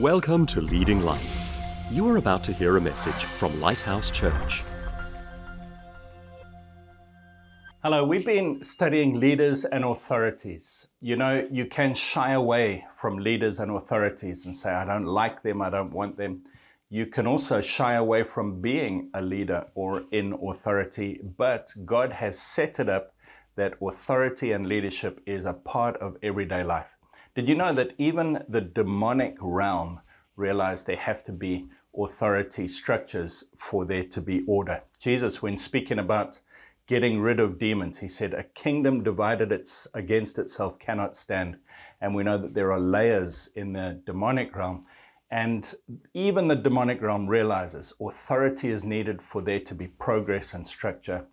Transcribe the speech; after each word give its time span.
Welcome 0.00 0.46
to 0.46 0.62
Leading 0.62 1.02
Lights. 1.02 1.50
You 1.90 2.08
are 2.08 2.16
about 2.16 2.42
to 2.44 2.52
hear 2.54 2.78
a 2.78 2.80
message 2.80 3.12
from 3.12 3.60
Lighthouse 3.60 4.10
Church. 4.10 4.62
Hello, 7.82 8.02
we've 8.02 8.24
been 8.24 8.62
studying 8.62 9.20
leaders 9.20 9.66
and 9.66 9.84
authorities. 9.84 10.86
You 11.02 11.16
know, 11.16 11.46
you 11.50 11.66
can 11.66 11.94
shy 11.94 12.32
away 12.32 12.86
from 12.96 13.18
leaders 13.18 13.60
and 13.60 13.70
authorities 13.70 14.46
and 14.46 14.56
say, 14.56 14.70
I 14.70 14.86
don't 14.86 15.04
like 15.04 15.42
them, 15.42 15.60
I 15.60 15.68
don't 15.68 15.92
want 15.92 16.16
them. 16.16 16.42
You 16.88 17.04
can 17.04 17.26
also 17.26 17.60
shy 17.60 17.92
away 17.92 18.22
from 18.22 18.62
being 18.62 19.10
a 19.12 19.20
leader 19.20 19.66
or 19.74 20.04
in 20.10 20.32
authority, 20.32 21.20
but 21.36 21.70
God 21.84 22.12
has 22.12 22.38
set 22.38 22.80
it 22.80 22.88
up 22.88 23.14
that 23.56 23.74
authority 23.82 24.52
and 24.52 24.66
leadership 24.66 25.20
is 25.26 25.44
a 25.44 25.52
part 25.52 25.98
of 25.98 26.16
everyday 26.22 26.64
life. 26.64 26.96
Did 27.34 27.48
you 27.48 27.54
know 27.54 27.72
that 27.72 27.94
even 27.96 28.44
the 28.46 28.60
demonic 28.60 29.36
realm 29.40 30.00
realized 30.36 30.86
there 30.86 30.96
have 30.96 31.24
to 31.24 31.32
be 31.32 31.66
authority 31.96 32.68
structures 32.68 33.44
for 33.56 33.86
there 33.86 34.04
to 34.04 34.20
be 34.20 34.44
order? 34.46 34.82
Jesus, 34.98 35.40
when 35.40 35.56
speaking 35.56 35.98
about 35.98 36.40
getting 36.86 37.20
rid 37.20 37.40
of 37.40 37.58
demons, 37.58 37.98
he 37.98 38.08
said, 38.08 38.34
A 38.34 38.42
kingdom 38.42 39.02
divided 39.02 39.50
its, 39.50 39.88
against 39.94 40.38
itself 40.38 40.78
cannot 40.78 41.16
stand. 41.16 41.56
And 42.02 42.14
we 42.14 42.22
know 42.22 42.36
that 42.36 42.52
there 42.52 42.70
are 42.70 42.80
layers 42.80 43.48
in 43.54 43.72
the 43.72 44.02
demonic 44.04 44.54
realm. 44.54 44.84
And 45.30 45.74
even 46.12 46.48
the 46.48 46.56
demonic 46.56 47.00
realm 47.00 47.26
realizes 47.26 47.94
authority 47.98 48.68
is 48.68 48.84
needed 48.84 49.22
for 49.22 49.40
there 49.40 49.60
to 49.60 49.74
be 49.74 49.86
progress 49.86 50.52
and 50.52 50.66
structure. 50.66 51.24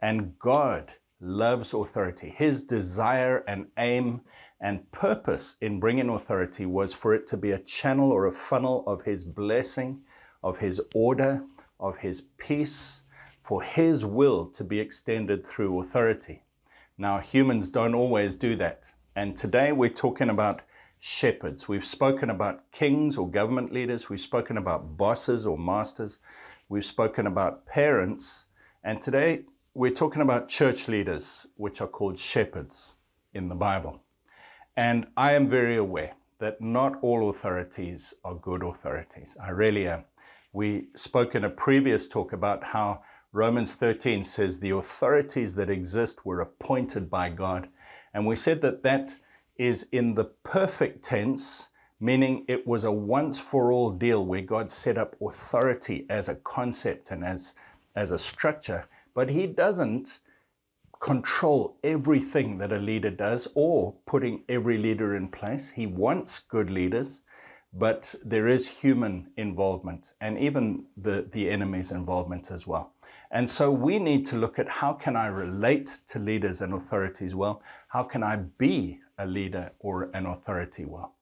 And 0.00 0.38
God 0.38 0.92
loves 1.20 1.74
authority. 1.74 2.28
His 2.28 2.62
desire 2.62 3.44
and 3.48 3.66
aim 3.76 4.22
and 4.60 4.90
purpose 4.92 5.56
in 5.60 5.80
bringing 5.80 6.08
authority 6.08 6.66
was 6.66 6.92
for 6.92 7.14
it 7.14 7.26
to 7.28 7.36
be 7.36 7.52
a 7.52 7.58
channel 7.58 8.10
or 8.10 8.26
a 8.26 8.32
funnel 8.32 8.84
of 8.86 9.02
His 9.02 9.24
blessing, 9.24 10.02
of 10.42 10.58
His 10.58 10.80
order, 10.94 11.42
of 11.78 11.98
His 11.98 12.22
peace, 12.38 13.02
for 13.42 13.62
His 13.62 14.04
will 14.04 14.46
to 14.46 14.64
be 14.64 14.80
extended 14.80 15.42
through 15.44 15.80
authority. 15.80 16.42
Now, 16.96 17.18
humans 17.18 17.68
don't 17.68 17.94
always 17.94 18.34
do 18.36 18.56
that. 18.56 18.92
And 19.14 19.36
today 19.36 19.72
we're 19.72 19.88
talking 19.88 20.30
about 20.30 20.62
shepherds. 20.98 21.68
We've 21.68 21.84
spoken 21.84 22.30
about 22.30 22.70
kings 22.72 23.16
or 23.16 23.30
government 23.30 23.72
leaders. 23.72 24.10
We've 24.10 24.20
spoken 24.20 24.58
about 24.58 24.96
bosses 24.96 25.46
or 25.46 25.56
masters. 25.56 26.18
We've 26.68 26.84
spoken 26.84 27.26
about 27.26 27.66
parents. 27.66 28.46
And 28.82 29.00
today 29.00 29.42
we're 29.74 29.92
talking 29.92 30.22
about 30.22 30.48
church 30.48 30.88
leaders, 30.88 31.46
which 31.56 31.80
are 31.80 31.86
called 31.86 32.18
shepherds 32.18 32.94
in 33.34 33.48
the 33.48 33.54
Bible. 33.54 34.02
And 34.76 35.06
I 35.16 35.32
am 35.32 35.48
very 35.48 35.76
aware 35.76 36.14
that 36.38 36.60
not 36.60 36.98
all 37.02 37.30
authorities 37.30 38.14
are 38.24 38.34
good 38.34 38.62
authorities. 38.62 39.36
I 39.42 39.50
really 39.50 39.88
am. 39.88 40.04
We 40.52 40.88
spoke 40.94 41.34
in 41.34 41.44
a 41.44 41.50
previous 41.50 42.06
talk 42.06 42.32
about 42.32 42.64
how 42.64 43.02
Romans 43.32 43.74
13 43.74 44.24
says 44.24 44.58
the 44.58 44.70
authorities 44.70 45.54
that 45.56 45.68
exist 45.68 46.24
were 46.24 46.40
appointed 46.40 47.10
by 47.10 47.28
God. 47.28 47.68
And 48.14 48.26
we 48.26 48.36
said 48.36 48.60
that 48.62 48.82
that 48.84 49.16
is 49.56 49.86
in 49.92 50.14
the 50.14 50.24
perfect 50.24 51.04
tense, 51.04 51.68
meaning 52.00 52.44
it 52.48 52.66
was 52.66 52.84
a 52.84 52.92
once 52.92 53.38
for 53.38 53.70
all 53.70 53.90
deal 53.90 54.24
where 54.24 54.40
God 54.40 54.70
set 54.70 54.96
up 54.96 55.16
authority 55.20 56.06
as 56.08 56.28
a 56.28 56.36
concept 56.36 57.10
and 57.10 57.24
as, 57.24 57.54
as 57.94 58.12
a 58.12 58.18
structure. 58.18 58.88
But 59.18 59.30
He 59.30 59.48
doesn't 59.48 60.20
control 61.00 61.76
everything 61.82 62.56
that 62.58 62.72
a 62.72 62.78
leader 62.78 63.10
does 63.10 63.48
or 63.56 63.96
putting 64.06 64.44
every 64.48 64.78
leader 64.78 65.16
in 65.16 65.26
place. 65.26 65.70
He 65.70 65.88
wants 65.88 66.38
good 66.38 66.70
leaders, 66.70 67.22
but 67.72 68.14
there 68.24 68.46
is 68.46 68.68
human 68.68 69.32
involvement 69.36 70.12
and 70.20 70.38
even 70.38 70.84
the, 70.96 71.26
the 71.32 71.50
enemy's 71.50 71.90
involvement 71.90 72.52
as 72.52 72.64
well. 72.64 72.92
And 73.32 73.50
so 73.50 73.72
we 73.72 73.98
need 73.98 74.24
to 74.26 74.36
look 74.36 74.60
at 74.60 74.68
how 74.68 74.92
can 74.92 75.16
I 75.16 75.26
relate 75.26 75.98
to 76.10 76.20
leaders 76.20 76.60
and 76.60 76.72
authorities 76.72 77.34
well? 77.34 77.60
How 77.88 78.04
can 78.04 78.22
I 78.22 78.36
be 78.36 79.00
a 79.18 79.26
leader 79.26 79.72
or 79.80 80.10
an 80.14 80.26
authority 80.26 80.84
well? 80.84 81.16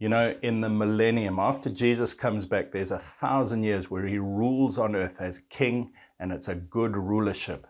You 0.00 0.08
know, 0.08 0.34
in 0.42 0.60
the 0.60 0.68
millennium, 0.68 1.38
after 1.38 1.70
Jesus 1.70 2.12
comes 2.12 2.44
back, 2.44 2.72
there's 2.72 2.90
a 2.90 2.98
thousand 2.98 3.62
years 3.62 3.88
where 3.88 4.04
he 4.04 4.18
rules 4.18 4.76
on 4.76 4.96
earth 4.96 5.14
as 5.20 5.38
king, 5.38 5.92
and 6.18 6.32
it's 6.32 6.48
a 6.48 6.54
good 6.54 6.96
rulership 6.96 7.66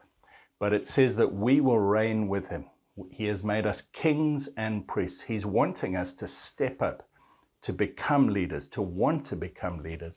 but 0.65 0.73
it 0.73 0.87
says 0.87 1.17
that 1.17 1.35
we 1.35 1.61
will 1.61 1.79
reign 1.79 2.29
with 2.29 2.49
him. 2.49 2.65
He 3.11 3.27
has 3.27 3.43
made 3.43 3.67
us 3.67 3.83
kings 3.93 4.49
and 4.57 4.87
priests. 4.87 5.23
He's 5.23 5.45
wanting 5.45 5.97
us 5.97 6.13
to 6.13 6.29
step 6.29 6.81
up, 6.81 7.09
to 7.63 7.73
become 7.73 8.29
leaders, 8.29 8.69
to 8.69 8.81
want 8.81 9.27
to 9.27 9.37
become 9.37 9.83
leaders. 9.83 10.15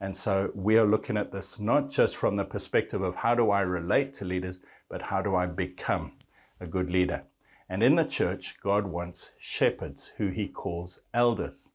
And 0.00 0.14
so 0.14 0.50
we 0.54 0.76
are 0.76 0.84
looking 0.84 1.16
at 1.16 1.32
this 1.32 1.58
not 1.58 1.90
just 1.90 2.16
from 2.16 2.36
the 2.36 2.44
perspective 2.44 3.00
of 3.00 3.14
how 3.14 3.34
do 3.34 3.50
I 3.50 3.62
relate 3.62 4.12
to 4.14 4.24
leaders, 4.24 4.58
but 4.90 5.00
how 5.00 5.22
do 5.22 5.34
I 5.34 5.46
become 5.46 6.12
a 6.60 6.66
good 6.66 6.90
leader. 6.90 7.22
And 7.68 7.82
in 7.82 7.96
the 7.96 8.04
church, 8.04 8.56
God 8.62 8.86
wants 8.86 9.30
shepherds 9.38 10.12
who 10.18 10.28
he 10.28 10.48
calls 10.48 11.00
elders. 11.14 11.70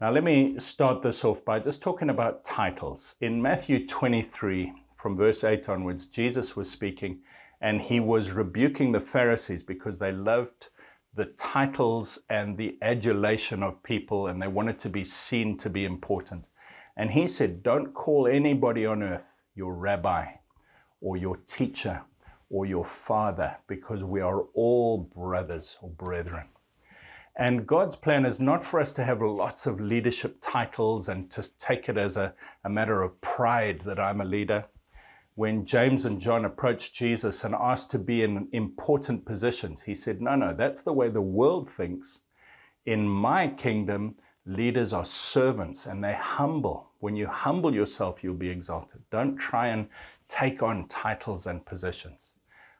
Now, 0.00 0.10
let 0.10 0.24
me 0.24 0.58
start 0.58 1.02
this 1.02 1.22
off 1.22 1.44
by 1.44 1.60
just 1.60 1.82
talking 1.82 2.08
about 2.08 2.44
titles. 2.44 3.16
In 3.20 3.42
Matthew 3.42 3.86
23, 3.86 4.72
from 5.00 5.16
verse 5.16 5.44
8 5.44 5.68
onwards, 5.68 6.04
Jesus 6.04 6.54
was 6.54 6.70
speaking 6.70 7.20
and 7.62 7.80
he 7.80 8.00
was 8.00 8.32
rebuking 8.32 8.92
the 8.92 9.00
Pharisees 9.00 9.62
because 9.62 9.98
they 9.98 10.12
loved 10.12 10.68
the 11.14 11.24
titles 11.36 12.18
and 12.28 12.56
the 12.56 12.76
adulation 12.82 13.62
of 13.62 13.82
people 13.82 14.26
and 14.26 14.40
they 14.40 14.46
wanted 14.46 14.78
to 14.80 14.90
be 14.90 15.02
seen 15.02 15.56
to 15.56 15.70
be 15.70 15.86
important. 15.86 16.44
And 16.96 17.10
he 17.10 17.26
said, 17.26 17.62
Don't 17.62 17.94
call 17.94 18.26
anybody 18.26 18.84
on 18.84 19.02
earth 19.02 19.40
your 19.54 19.74
rabbi 19.74 20.26
or 21.00 21.16
your 21.16 21.38
teacher 21.38 22.02
or 22.50 22.66
your 22.66 22.84
father 22.84 23.56
because 23.68 24.04
we 24.04 24.20
are 24.20 24.42
all 24.52 24.98
brothers 24.98 25.78
or 25.80 25.88
brethren. 25.88 26.46
And 27.36 27.66
God's 27.66 27.96
plan 27.96 28.26
is 28.26 28.38
not 28.38 28.62
for 28.62 28.80
us 28.80 28.92
to 28.92 29.04
have 29.04 29.22
lots 29.22 29.64
of 29.64 29.80
leadership 29.80 30.36
titles 30.42 31.08
and 31.08 31.30
to 31.30 31.58
take 31.58 31.88
it 31.88 31.96
as 31.96 32.18
a, 32.18 32.34
a 32.64 32.68
matter 32.68 33.02
of 33.02 33.18
pride 33.22 33.80
that 33.86 33.98
I'm 33.98 34.20
a 34.20 34.24
leader 34.26 34.66
when 35.40 35.64
James 35.64 36.04
and 36.04 36.20
John 36.20 36.44
approached 36.44 36.94
Jesus 36.94 37.44
and 37.44 37.54
asked 37.54 37.90
to 37.92 37.98
be 37.98 38.24
in 38.24 38.46
important 38.52 39.24
positions, 39.24 39.80
he 39.80 39.94
said, 39.94 40.20
No, 40.20 40.36
no, 40.36 40.52
that's 40.52 40.82
the 40.82 40.92
way 40.92 41.08
the 41.08 41.22
world 41.22 41.70
thinks. 41.70 42.24
In 42.84 43.08
my 43.08 43.48
kingdom, 43.48 44.16
leaders 44.44 44.92
are 44.92 45.02
servants 45.02 45.86
and 45.86 46.04
they're 46.04 46.12
humble. 46.12 46.90
When 46.98 47.16
you 47.16 47.26
humble 47.26 47.74
yourself, 47.74 48.22
you'll 48.22 48.34
be 48.34 48.50
exalted. 48.50 49.00
Don't 49.10 49.38
try 49.38 49.68
and 49.68 49.88
take 50.28 50.62
on 50.62 50.86
titles 50.88 51.46
and 51.46 51.64
positions. 51.64 52.32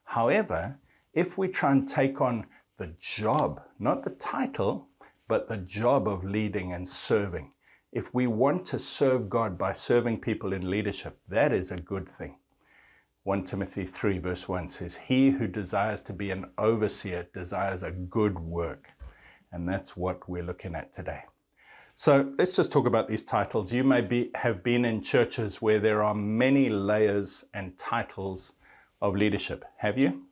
However, 0.04 0.78
if 1.14 1.38
we 1.38 1.48
try 1.48 1.72
and 1.72 1.88
take 1.88 2.20
on 2.20 2.44
the 2.76 2.92
job, 3.00 3.62
not 3.78 4.02
the 4.02 4.10
title, 4.10 4.86
but 5.28 5.48
the 5.48 5.56
job 5.56 6.06
of 6.06 6.24
leading 6.24 6.74
and 6.74 6.86
serving, 6.86 7.54
if 7.90 8.12
we 8.12 8.26
want 8.26 8.66
to 8.66 8.78
serve 8.78 9.30
God 9.30 9.56
by 9.56 9.72
serving 9.72 10.20
people 10.20 10.52
in 10.52 10.68
leadership, 10.68 11.18
that 11.26 11.54
is 11.54 11.70
a 11.70 11.80
good 11.80 12.06
thing. 12.06 12.36
1 13.30 13.44
Timothy 13.44 13.86
3, 13.86 14.18
verse 14.18 14.48
1 14.48 14.66
says, 14.66 14.96
He 14.96 15.30
who 15.30 15.46
desires 15.46 16.00
to 16.00 16.12
be 16.12 16.32
an 16.32 16.46
overseer 16.58 17.28
desires 17.32 17.84
a 17.84 17.92
good 17.92 18.36
work. 18.36 18.88
And 19.52 19.68
that's 19.68 19.96
what 19.96 20.28
we're 20.28 20.42
looking 20.42 20.74
at 20.74 20.92
today. 20.92 21.22
So 21.94 22.32
let's 22.38 22.50
just 22.50 22.72
talk 22.72 22.88
about 22.88 23.06
these 23.06 23.22
titles. 23.22 23.72
You 23.72 23.84
may 23.84 24.00
be, 24.00 24.32
have 24.34 24.64
been 24.64 24.84
in 24.84 25.00
churches 25.00 25.62
where 25.62 25.78
there 25.78 26.02
are 26.02 26.12
many 26.12 26.70
layers 26.70 27.44
and 27.54 27.78
titles 27.78 28.54
of 29.00 29.14
leadership. 29.14 29.64
Have 29.76 29.96
you? 29.96 30.22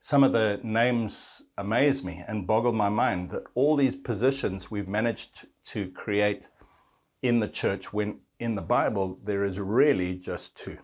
Some 0.00 0.24
of 0.24 0.32
the 0.32 0.60
names 0.62 1.42
amaze 1.58 2.02
me 2.02 2.24
and 2.26 2.46
boggle 2.46 2.72
my 2.72 2.88
mind 2.88 3.30
that 3.32 3.44
all 3.54 3.76
these 3.76 3.94
positions 3.94 4.70
we've 4.70 4.88
managed 4.88 5.46
to 5.66 5.90
create 5.90 6.48
in 7.20 7.40
the 7.40 7.48
church 7.48 7.92
when 7.92 8.20
in 8.40 8.54
the 8.54 8.62
Bible 8.62 9.18
there 9.22 9.44
is 9.44 9.60
really 9.60 10.14
just 10.14 10.56
two. 10.56 10.78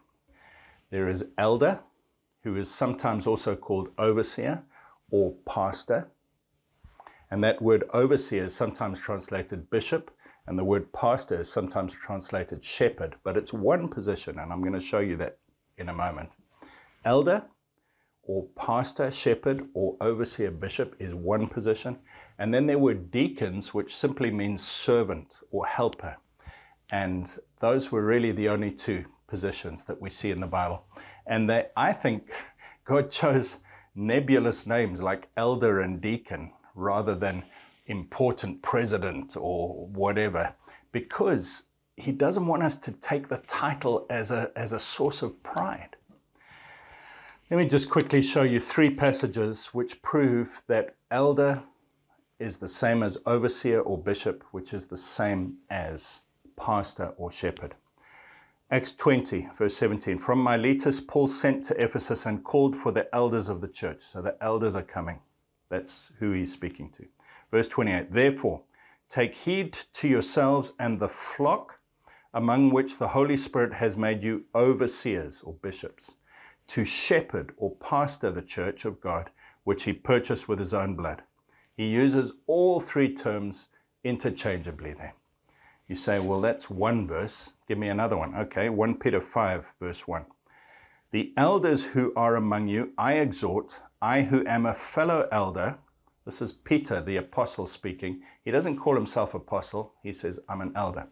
There 0.95 1.09
is 1.09 1.27
elder, 1.39 1.81
who 2.45 2.55
is 2.55 2.71
sometimes 2.71 3.27
also 3.27 3.57
called 3.57 3.89
overseer 3.99 4.63
or 5.11 5.35
pastor. 5.45 6.09
And 7.33 7.43
that 7.43 7.61
word 7.61 7.83
overseer 7.93 8.45
is 8.45 8.55
sometimes 8.55 9.01
translated 9.01 9.71
bishop, 9.71 10.13
and 10.47 10.57
the 10.57 10.63
word 10.63 10.93
pastor 10.93 11.41
is 11.41 11.51
sometimes 11.51 11.95
translated 11.95 12.63
shepherd, 12.63 13.17
but 13.25 13.37
it's 13.37 13.53
one 13.53 13.89
position, 13.89 14.39
and 14.39 14.53
I'm 14.53 14.61
going 14.61 14.81
to 14.81 14.81
show 14.81 15.01
you 15.01 15.17
that 15.17 15.39
in 15.79 15.89
a 15.89 15.93
moment. 15.93 16.31
Elder 17.05 17.45
or 18.23 18.47
pastor, 18.57 19.11
shepherd, 19.11 19.67
or 19.75 19.97
overseer, 20.01 20.53
bishop 20.53 20.95
is 21.01 21.13
one 21.13 21.49
position. 21.49 21.99
And 22.39 22.55
then 22.55 22.67
there 22.69 22.79
were 22.79 22.95
deacons, 22.95 23.75
which 23.75 23.97
simply 23.97 24.31
means 24.31 24.65
servant 24.65 25.41
or 25.51 25.67
helper. 25.67 26.19
And 26.89 27.37
those 27.59 27.91
were 27.91 28.05
really 28.05 28.31
the 28.31 28.49
only 28.49 28.71
two 28.71 29.07
positions 29.35 29.83
that 29.83 30.01
we 30.01 30.09
see 30.09 30.31
in 30.31 30.39
the 30.39 30.47
Bible. 30.47 30.85
And 31.27 31.51
they, 31.51 31.67
I 31.77 31.93
think 31.93 32.31
God 32.85 33.11
chose 33.11 33.59
nebulous 33.97 34.65
names 34.65 35.03
like 35.03 35.29
elder 35.37 35.81
and 35.81 36.01
deacon 36.01 36.53
rather 36.77 37.17
than 37.17 37.43
important 37.87 38.63
president 38.63 39.37
or 39.37 39.89
whatever, 39.89 40.55
because 40.93 41.65
he 41.97 42.13
doesn't 42.13 42.47
want 42.47 42.63
us 42.63 42.77
to 42.77 42.93
take 42.93 43.29
the 43.29 43.39
title 43.49 44.07
as 44.09 44.31
a, 44.31 44.53
as 44.55 44.73
a 44.73 44.79
source 44.79 45.21
of 45.21 45.43
pride. 45.43 45.97
Let 47.51 47.57
me 47.57 47.67
just 47.67 47.91
quickly 47.91 48.23
show 48.23 48.45
you 48.45 48.61
three 48.61 48.91
passages 48.91 49.67
which 49.79 50.01
prove 50.01 50.63
that 50.69 50.95
elder 51.11 51.65
is 52.39 52.59
the 52.59 52.69
same 52.69 53.03
as 53.03 53.19
overseer 53.27 53.81
or 53.81 53.99
bishop, 53.99 54.45
which 54.53 54.73
is 54.73 54.87
the 54.87 54.97
same 54.97 55.57
as 55.71 56.23
pastor 56.57 57.13
or 57.17 57.33
shepherd. 57.33 57.75
Acts 58.75 58.91
20, 58.91 59.51
verse 59.57 59.77
17. 59.77 60.19
From 60.19 60.41
Miletus, 60.41 61.01
Paul 61.01 61.29
sent 61.29 61.65
to 61.67 61.81
Ephesus 61.81 62.27
and 62.27 62.43
called 62.43 62.75
for 62.75 62.91
the 62.91 63.07
elders 63.15 63.49
of 63.49 63.61
the 63.61 63.69
church. 63.69 63.99
So 64.01 64.21
the 64.21 64.37
elders 64.43 64.75
are 64.75 64.83
coming. 64.83 65.21
That's 65.69 66.11
who 66.19 66.33
he's 66.33 66.53
speaking 66.53 66.91
to. 66.91 67.07
Verse 67.53 67.69
28. 67.69 68.11
Therefore, 68.11 68.63
take 69.09 69.37
heed 69.37 69.75
to 69.93 70.09
yourselves 70.09 70.73
and 70.81 70.99
the 70.99 71.09
flock 71.09 71.79
among 72.33 72.71
which 72.71 72.99
the 72.99 73.07
Holy 73.07 73.37
Spirit 73.37 73.75
has 73.75 73.97
made 73.97 74.25
you 74.25 74.43
overseers 74.57 75.41
or 75.43 75.53
bishops, 75.53 76.17
to 76.67 76.85
shepherd 76.85 77.53
or 77.57 77.77
pastor 77.77 78.33
the 78.33 78.43
church 78.43 78.85
of 78.85 79.01
God, 79.01 79.31
which 79.63 79.85
he 79.85 79.93
purchased 79.93 80.49
with 80.49 80.59
his 80.59 80.75
own 80.75 80.97
blood. 80.97 81.23
He 81.77 81.87
uses 81.87 82.33
all 82.49 82.81
three 82.81 83.15
terms 83.15 83.69
interchangeably 84.03 84.95
there. 84.95 85.15
You 85.89 85.97
say, 85.97 86.19
well, 86.19 86.41
that's 86.41 86.71
one 86.71 87.07
verse. 87.07 87.53
Give 87.69 87.77
me 87.77 87.89
another 87.89 88.17
one. 88.17 88.35
Okay, 88.35 88.71
1 88.71 88.99
Peter 88.99 89.21
5, 89.21 89.75
verse 89.81 90.09
1. 90.09 90.25
The 91.11 91.33
elders 91.37 91.85
who 91.85 92.13
are 92.17 92.37
among 92.37 92.69
you, 92.69 92.93
I 92.97 93.15
exhort, 93.15 93.81
I 94.01 94.23
who 94.23 94.47
am 94.47 94.65
a 94.65 94.75
fellow 94.75 95.29
elder. 95.31 95.77
This 96.25 96.41
is 96.41 96.53
Peter, 96.53 97.03
the 97.03 97.19
apostle, 97.19 97.67
speaking. 97.67 98.23
He 98.45 98.51
doesn't 98.51 98.79
call 98.79 98.95
himself 98.95 99.35
apostle, 99.35 99.93
he 100.03 100.13
says, 100.13 100.41
I'm 100.49 100.63
an 100.63 100.73
elder. 100.75 101.07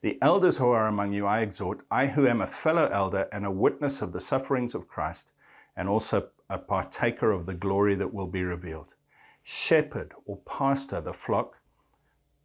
The 0.00 0.18
elders 0.22 0.56
who 0.56 0.68
are 0.68 0.86
among 0.86 1.12
you, 1.12 1.26
I 1.26 1.40
exhort, 1.40 1.82
I 1.90 2.06
who 2.06 2.26
am 2.26 2.40
a 2.40 2.46
fellow 2.46 2.88
elder 2.88 3.28
and 3.30 3.44
a 3.44 3.50
witness 3.50 4.00
of 4.00 4.12
the 4.12 4.20
sufferings 4.20 4.74
of 4.74 4.88
Christ, 4.88 5.32
and 5.76 5.88
also 5.88 6.30
a 6.48 6.58
partaker 6.58 7.30
of 7.30 7.46
the 7.46 7.54
glory 7.54 7.94
that 7.96 8.12
will 8.12 8.26
be 8.26 8.42
revealed. 8.42 8.94
Shepherd 9.42 10.14
or 10.24 10.38
pastor 10.46 11.00
the 11.00 11.12
flock 11.12 11.58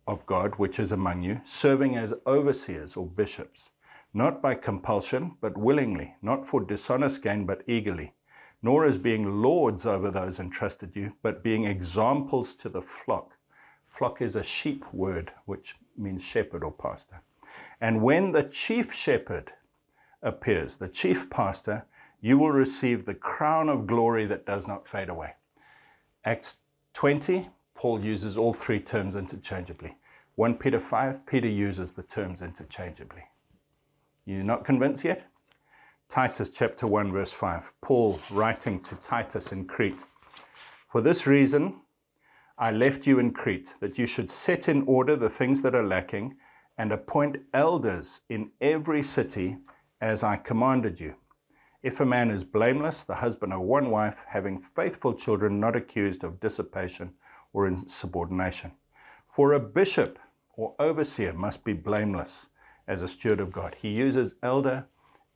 of 0.07 0.25
God 0.25 0.55
which 0.55 0.79
is 0.79 0.91
among 0.91 1.21
you, 1.21 1.41
serving 1.43 1.95
as 1.95 2.13
overseers 2.25 2.95
or 2.95 3.05
bishops, 3.05 3.71
not 4.13 4.41
by 4.41 4.55
compulsion, 4.55 5.35
but 5.41 5.57
willingly, 5.57 6.15
not 6.21 6.45
for 6.45 6.61
dishonest 6.61 7.21
gain, 7.21 7.45
but 7.45 7.63
eagerly, 7.67 8.13
nor 8.61 8.85
as 8.85 8.97
being 8.97 9.41
lords 9.41 9.85
over 9.85 10.09
those 10.09 10.39
entrusted 10.39 10.95
you, 10.95 11.13
but 11.21 11.43
being 11.43 11.65
examples 11.65 12.53
to 12.55 12.69
the 12.69 12.81
flock. 12.81 13.31
Flock 13.87 14.21
is 14.21 14.35
a 14.35 14.43
sheep 14.43 14.85
word, 14.93 15.31
which 15.45 15.75
means 15.97 16.23
shepherd 16.23 16.63
or 16.63 16.71
pastor. 16.71 17.21
And 17.81 18.01
when 18.01 18.31
the 18.31 18.43
chief 18.43 18.93
shepherd 18.93 19.51
appears, 20.21 20.75
the 20.75 20.87
chief 20.87 21.29
pastor, 21.29 21.85
you 22.21 22.37
will 22.37 22.51
receive 22.51 23.05
the 23.05 23.13
crown 23.13 23.69
of 23.69 23.87
glory 23.87 24.25
that 24.25 24.45
does 24.45 24.67
not 24.67 24.87
fade 24.87 25.09
away. 25.09 25.33
Acts 26.25 26.57
20, 26.93 27.49
Paul 27.79 28.03
uses 28.03 28.37
all 28.37 28.51
three 28.51 28.81
terms 28.81 29.15
interchangeably. 29.15 29.95
1 30.35 30.55
Peter 30.55 30.81
5, 30.81 31.25
Peter 31.25 31.47
uses 31.47 31.93
the 31.93 32.03
terms 32.03 32.41
interchangeably. 32.41 33.23
You're 34.25 34.43
not 34.43 34.65
convinced 34.65 35.05
yet? 35.05 35.25
Titus 36.09 36.49
chapter 36.49 36.85
1, 36.87 37.13
verse 37.13 37.31
5. 37.31 37.71
Paul 37.79 38.19
writing 38.31 38.81
to 38.81 38.97
Titus 38.97 39.53
in 39.53 39.65
Crete. 39.65 40.03
For 40.89 40.99
this 40.99 41.25
reason, 41.25 41.79
I 42.57 42.71
left 42.71 43.07
you 43.07 43.17
in 43.17 43.31
Crete, 43.31 43.75
that 43.79 43.97
you 43.97 44.07
should 44.07 44.29
set 44.29 44.67
in 44.67 44.81
order 44.81 45.15
the 45.15 45.29
things 45.29 45.61
that 45.61 45.73
are 45.73 45.87
lacking 45.87 46.35
and 46.77 46.91
appoint 46.91 47.37
elders 47.53 48.23
in 48.27 48.51
every 48.59 49.01
city 49.01 49.55
as 50.01 50.21
I 50.21 50.35
commanded 50.35 50.99
you. 50.99 51.15
If 51.81 52.01
a 52.01 52.05
man 52.05 52.29
is 52.29 52.43
blameless, 52.43 53.05
the 53.05 53.15
husband 53.15 53.53
of 53.53 53.61
one 53.61 53.89
wife, 53.89 54.25
having 54.27 54.59
faithful 54.59 55.13
children, 55.13 55.61
not 55.61 55.77
accused 55.77 56.25
of 56.25 56.41
dissipation 56.41 57.13
or 57.53 57.67
insubordination. 57.67 58.71
For 59.27 59.53
a 59.53 59.59
bishop 59.59 60.19
or 60.55 60.75
overseer 60.79 61.33
must 61.33 61.63
be 61.63 61.73
blameless 61.73 62.49
as 62.87 63.01
a 63.01 63.07
steward 63.07 63.39
of 63.39 63.51
God. 63.51 63.77
He 63.81 63.89
uses 63.89 64.35
elder 64.43 64.85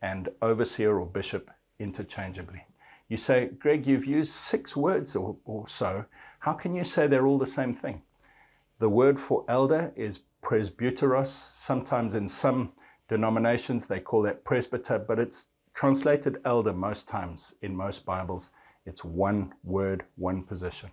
and 0.02 0.30
overseer 0.42 1.00
or 1.00 1.06
bishop 1.06 1.50
interchangeably. 1.80 2.66
You 3.08 3.18
say, 3.18 3.50
Greg, 3.60 3.86
you've 3.86 4.06
used 4.06 4.32
six 4.32 4.76
words 4.76 5.16
or, 5.16 5.38
or 5.46 5.68
so. 5.68 6.06
How 6.40 6.54
can 6.54 6.76
you 6.76 6.84
say 6.84 7.08
they're 7.08 7.28
all 7.28 7.38
the 7.38 7.46
same 7.46 7.74
thing? 7.74 8.02
The 8.80 8.90
word 8.90 9.20
for 9.20 9.46
elder 9.48 9.94
is 9.96 10.20
presbyteros. 10.42 11.28
Sometimes 11.28 12.16
in 12.16 12.28
some 12.28 12.74
denominations 13.08 13.86
they 13.86 14.00
call 14.00 14.24
that 14.24 14.44
presbyter, 14.44 15.00
but 15.00 15.20
it's 15.20 15.48
translated 15.74 16.40
elder 16.44 16.74
most 16.74 17.08
times 17.08 17.56
in 17.62 17.76
most 17.76 18.06
Bibles. 18.06 18.50
It's 18.86 19.06
one 19.06 19.54
word, 19.64 20.04
one 20.16 20.44
position. 20.44 20.92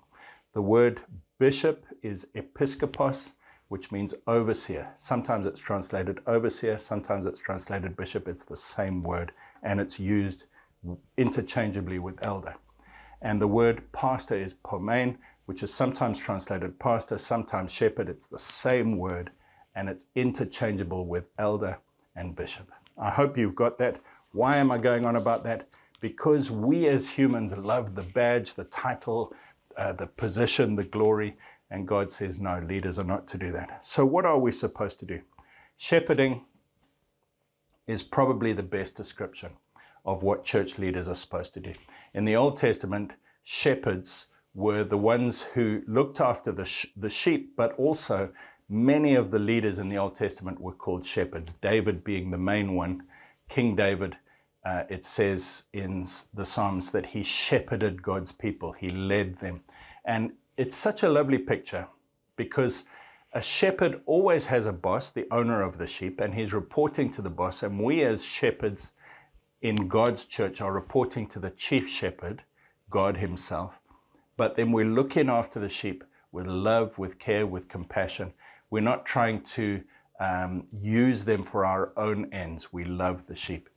The 0.52 0.62
word 0.62 1.02
bishop 1.38 1.86
is 2.02 2.26
episkopos, 2.34 3.34
which 3.68 3.92
means 3.92 4.14
overseer. 4.26 4.92
Sometimes 4.96 5.46
it's 5.46 5.60
translated 5.60 6.18
overseer, 6.26 6.76
sometimes 6.76 7.24
it's 7.24 7.38
translated 7.38 7.96
bishop. 7.96 8.26
It's 8.26 8.44
the 8.44 8.56
same 8.56 9.04
word, 9.04 9.30
and 9.62 9.80
it's 9.80 10.00
used 10.00 10.46
interchangeably 11.16 12.00
with 12.00 12.18
elder. 12.22 12.56
And 13.22 13.40
the 13.40 13.46
word 13.46 13.92
pastor 13.92 14.34
is 14.34 14.54
poimen, 14.54 15.18
which 15.46 15.62
is 15.62 15.72
sometimes 15.72 16.18
translated 16.18 16.80
pastor, 16.80 17.16
sometimes 17.16 17.70
shepherd. 17.70 18.08
It's 18.08 18.26
the 18.26 18.38
same 18.38 18.98
word, 18.98 19.30
and 19.76 19.88
it's 19.88 20.06
interchangeable 20.16 21.06
with 21.06 21.28
elder 21.38 21.78
and 22.16 22.34
bishop. 22.34 22.72
I 22.98 23.10
hope 23.10 23.38
you've 23.38 23.54
got 23.54 23.78
that. 23.78 24.00
Why 24.32 24.56
am 24.56 24.72
I 24.72 24.78
going 24.78 25.06
on 25.06 25.14
about 25.14 25.44
that? 25.44 25.68
Because 26.00 26.50
we 26.50 26.88
as 26.88 27.08
humans 27.08 27.52
love 27.52 27.94
the 27.94 28.02
badge, 28.02 28.54
the 28.54 28.64
title, 28.64 29.32
uh, 29.76 29.92
the 29.92 30.06
position, 30.06 30.74
the 30.74 30.84
glory, 30.84 31.36
and 31.70 31.86
God 31.86 32.10
says, 32.10 32.38
no, 32.38 32.58
leaders 32.58 32.98
are 32.98 33.04
not 33.04 33.26
to 33.28 33.38
do 33.38 33.52
that. 33.52 33.84
So, 33.84 34.04
what 34.04 34.24
are 34.24 34.38
we 34.38 34.52
supposed 34.52 34.98
to 35.00 35.06
do? 35.06 35.20
Shepherding 35.76 36.44
is 37.86 38.02
probably 38.02 38.52
the 38.52 38.62
best 38.62 38.94
description 38.94 39.52
of 40.04 40.22
what 40.22 40.44
church 40.44 40.78
leaders 40.78 41.08
are 41.08 41.14
supposed 41.14 41.54
to 41.54 41.60
do. 41.60 41.74
In 42.14 42.24
the 42.24 42.36
Old 42.36 42.56
Testament, 42.56 43.12
shepherds 43.42 44.26
were 44.54 44.84
the 44.84 44.98
ones 44.98 45.42
who 45.42 45.82
looked 45.86 46.20
after 46.20 46.50
the, 46.52 46.64
sh- 46.64 46.86
the 46.96 47.10
sheep, 47.10 47.54
but 47.56 47.72
also 47.74 48.30
Many 48.72 49.16
of 49.16 49.32
the 49.32 49.40
leaders 49.40 49.80
in 49.80 49.88
the 49.88 49.98
Old 49.98 50.14
Testament 50.14 50.60
were 50.60 50.70
called 50.70 51.04
shepherds, 51.04 51.54
David 51.54 52.04
being 52.04 52.30
the 52.30 52.38
main 52.38 52.76
one. 52.76 53.02
King 53.48 53.74
David, 53.74 54.16
uh, 54.64 54.82
it 54.88 55.04
says 55.04 55.64
in 55.72 56.06
the 56.34 56.44
Psalms 56.44 56.90
that 56.90 57.06
he 57.06 57.22
shepherded 57.22 58.02
God's 58.02 58.32
people, 58.32 58.72
he 58.72 58.90
led 58.90 59.38
them. 59.38 59.62
And 60.04 60.32
it's 60.56 60.76
such 60.76 61.02
a 61.02 61.08
lovely 61.08 61.38
picture 61.38 61.88
because 62.36 62.84
a 63.32 63.40
shepherd 63.40 64.02
always 64.06 64.46
has 64.46 64.66
a 64.66 64.72
boss, 64.72 65.10
the 65.10 65.26
owner 65.30 65.62
of 65.62 65.78
the 65.78 65.86
sheep, 65.86 66.20
and 66.20 66.34
he's 66.34 66.52
reporting 66.52 67.10
to 67.12 67.22
the 67.22 67.30
boss. 67.30 67.62
And 67.62 67.78
we, 67.78 68.02
as 68.02 68.24
shepherds 68.24 68.92
in 69.62 69.88
God's 69.88 70.24
church, 70.24 70.60
are 70.60 70.72
reporting 70.72 71.26
to 71.28 71.38
the 71.38 71.50
chief 71.50 71.88
shepherd, 71.88 72.42
God 72.90 73.18
Himself. 73.18 73.78
But 74.36 74.56
then 74.56 74.72
we're 74.72 74.84
looking 74.84 75.28
after 75.28 75.60
the 75.60 75.68
sheep 75.68 76.02
with 76.32 76.46
love, 76.46 76.98
with 76.98 77.18
care, 77.18 77.46
with 77.46 77.68
compassion. 77.68 78.32
We're 78.68 78.80
not 78.80 79.06
trying 79.06 79.42
to 79.42 79.82
um, 80.18 80.66
use 80.72 81.24
them 81.24 81.44
for 81.44 81.64
our 81.64 81.92
own 81.96 82.32
ends. 82.32 82.72
We 82.72 82.84
love 82.84 83.26
the 83.26 83.34
sheep. 83.34 83.68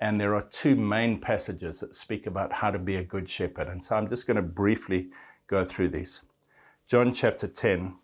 And 0.00 0.20
there 0.20 0.34
are 0.34 0.42
two 0.42 0.76
main 0.76 1.20
passages 1.20 1.80
that 1.80 1.94
speak 1.94 2.26
about 2.26 2.52
how 2.52 2.70
to 2.70 2.78
be 2.78 2.96
a 2.96 3.04
good 3.04 3.28
shepherd. 3.28 3.68
And 3.68 3.82
so 3.82 3.96
I'm 3.96 4.08
just 4.08 4.26
going 4.26 4.36
to 4.36 4.42
briefly 4.42 5.08
go 5.46 5.64
through 5.64 5.88
these. 5.90 6.22
John 6.86 7.14
chapter 7.14 7.48
10, 7.48 7.94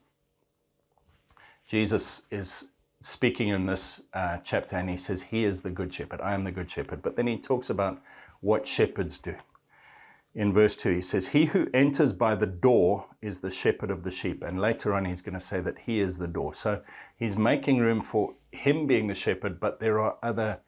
Jesus 1.68 2.22
is 2.30 2.66
speaking 3.00 3.48
in 3.48 3.66
this 3.66 4.02
uh, 4.14 4.38
chapter 4.44 4.76
and 4.76 4.88
he 4.88 4.96
says, 4.96 5.22
He 5.22 5.44
is 5.44 5.62
the 5.62 5.70
good 5.70 5.92
shepherd. 5.92 6.20
I 6.20 6.34
am 6.34 6.44
the 6.44 6.52
good 6.52 6.70
shepherd. 6.70 7.02
But 7.02 7.16
then 7.16 7.26
he 7.26 7.36
talks 7.36 7.68
about 7.68 8.00
what 8.40 8.66
shepherds 8.66 9.18
do 9.18 9.34
in 10.34 10.52
verse 10.52 10.74
2. 10.76 10.94
He 10.94 11.02
says, 11.02 11.28
He 11.28 11.46
who 11.46 11.68
enters 11.74 12.12
by 12.12 12.34
the 12.34 12.46
door 12.46 13.06
is 13.20 13.40
the 13.40 13.50
shepherd 13.50 13.90
of 13.90 14.02
the 14.02 14.10
sheep. 14.10 14.42
And 14.42 14.60
later 14.60 14.94
on, 14.94 15.04
he's 15.04 15.22
going 15.22 15.34
to 15.34 15.40
say 15.40 15.60
that 15.60 15.78
he 15.80 16.00
is 16.00 16.18
the 16.18 16.26
door. 16.26 16.54
So 16.54 16.82
he's 17.16 17.36
making 17.36 17.78
room 17.78 18.02
for 18.02 18.34
him 18.50 18.86
being 18.86 19.08
the 19.08 19.14
shepherd, 19.14 19.60
but 19.60 19.80
there 19.80 20.00
are 20.00 20.16
other 20.22 20.60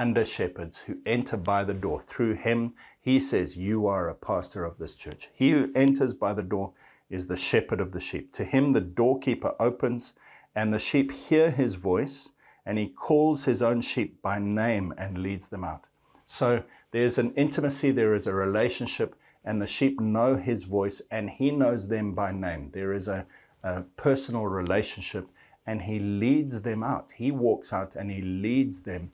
under 0.00 0.24
shepherds 0.24 0.78
who 0.78 0.96
enter 1.04 1.36
by 1.36 1.62
the 1.62 1.74
door. 1.74 2.00
Through 2.00 2.36
him, 2.36 2.72
he 2.98 3.20
says, 3.20 3.58
You 3.58 3.86
are 3.86 4.08
a 4.08 4.14
pastor 4.14 4.64
of 4.64 4.78
this 4.78 4.94
church. 4.94 5.28
He 5.34 5.50
who 5.50 5.70
enters 5.74 6.14
by 6.14 6.32
the 6.32 6.42
door 6.42 6.72
is 7.10 7.26
the 7.26 7.36
shepherd 7.36 7.82
of 7.82 7.92
the 7.92 8.00
sheep. 8.00 8.32
To 8.32 8.44
him, 8.44 8.72
the 8.72 8.80
doorkeeper 8.80 9.54
opens, 9.60 10.14
and 10.54 10.72
the 10.72 10.78
sheep 10.78 11.12
hear 11.12 11.50
his 11.50 11.74
voice, 11.74 12.30
and 12.64 12.78
he 12.78 12.88
calls 12.88 13.44
his 13.44 13.60
own 13.60 13.82
sheep 13.82 14.22
by 14.22 14.38
name 14.38 14.94
and 14.96 15.18
leads 15.18 15.48
them 15.48 15.64
out. 15.64 15.84
So 16.24 16.62
there's 16.92 17.18
an 17.18 17.34
intimacy, 17.34 17.90
there 17.90 18.14
is 18.14 18.26
a 18.26 18.32
relationship, 18.32 19.14
and 19.44 19.60
the 19.60 19.66
sheep 19.66 20.00
know 20.00 20.36
his 20.36 20.64
voice 20.64 21.02
and 21.10 21.28
he 21.28 21.50
knows 21.50 21.88
them 21.88 22.14
by 22.14 22.32
name. 22.32 22.70
There 22.72 22.94
is 22.94 23.06
a, 23.06 23.26
a 23.62 23.82
personal 23.96 24.46
relationship, 24.46 25.28
and 25.66 25.82
he 25.82 25.98
leads 25.98 26.62
them 26.62 26.82
out. 26.82 27.12
He 27.16 27.30
walks 27.30 27.70
out 27.70 27.96
and 27.96 28.10
he 28.10 28.22
leads 28.22 28.80
them, 28.80 29.12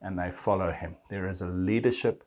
and 0.00 0.18
they 0.18 0.30
follow 0.30 0.70
him. 0.70 0.96
There 1.10 1.28
is 1.28 1.40
a 1.40 1.48
leadership 1.48 2.24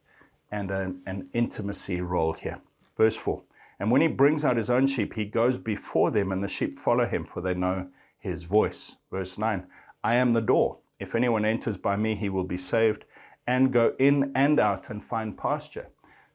and 0.51 0.71
an, 0.71 1.01
an 1.05 1.29
intimacy 1.33 2.01
role 2.01 2.33
here. 2.33 2.61
Verse 2.97 3.15
4 3.15 3.41
And 3.79 3.91
when 3.91 4.01
he 4.01 4.07
brings 4.07 4.43
out 4.43 4.57
his 4.57 4.69
own 4.69 4.87
sheep, 4.87 5.13
he 5.13 5.25
goes 5.25 5.57
before 5.57 6.11
them, 6.11 6.31
and 6.31 6.43
the 6.43 6.47
sheep 6.47 6.77
follow 6.77 7.05
him, 7.05 7.23
for 7.23 7.41
they 7.41 7.53
know 7.53 7.87
his 8.19 8.43
voice. 8.43 8.97
Verse 9.09 9.37
9 9.37 9.65
I 10.03 10.15
am 10.15 10.33
the 10.33 10.41
door. 10.41 10.79
If 10.99 11.15
anyone 11.15 11.45
enters 11.45 11.77
by 11.77 11.95
me, 11.95 12.15
he 12.15 12.29
will 12.29 12.43
be 12.43 12.57
saved 12.57 13.05
and 13.47 13.73
go 13.73 13.93
in 13.97 14.31
and 14.35 14.59
out 14.59 14.89
and 14.89 15.03
find 15.03 15.37
pasture. 15.37 15.89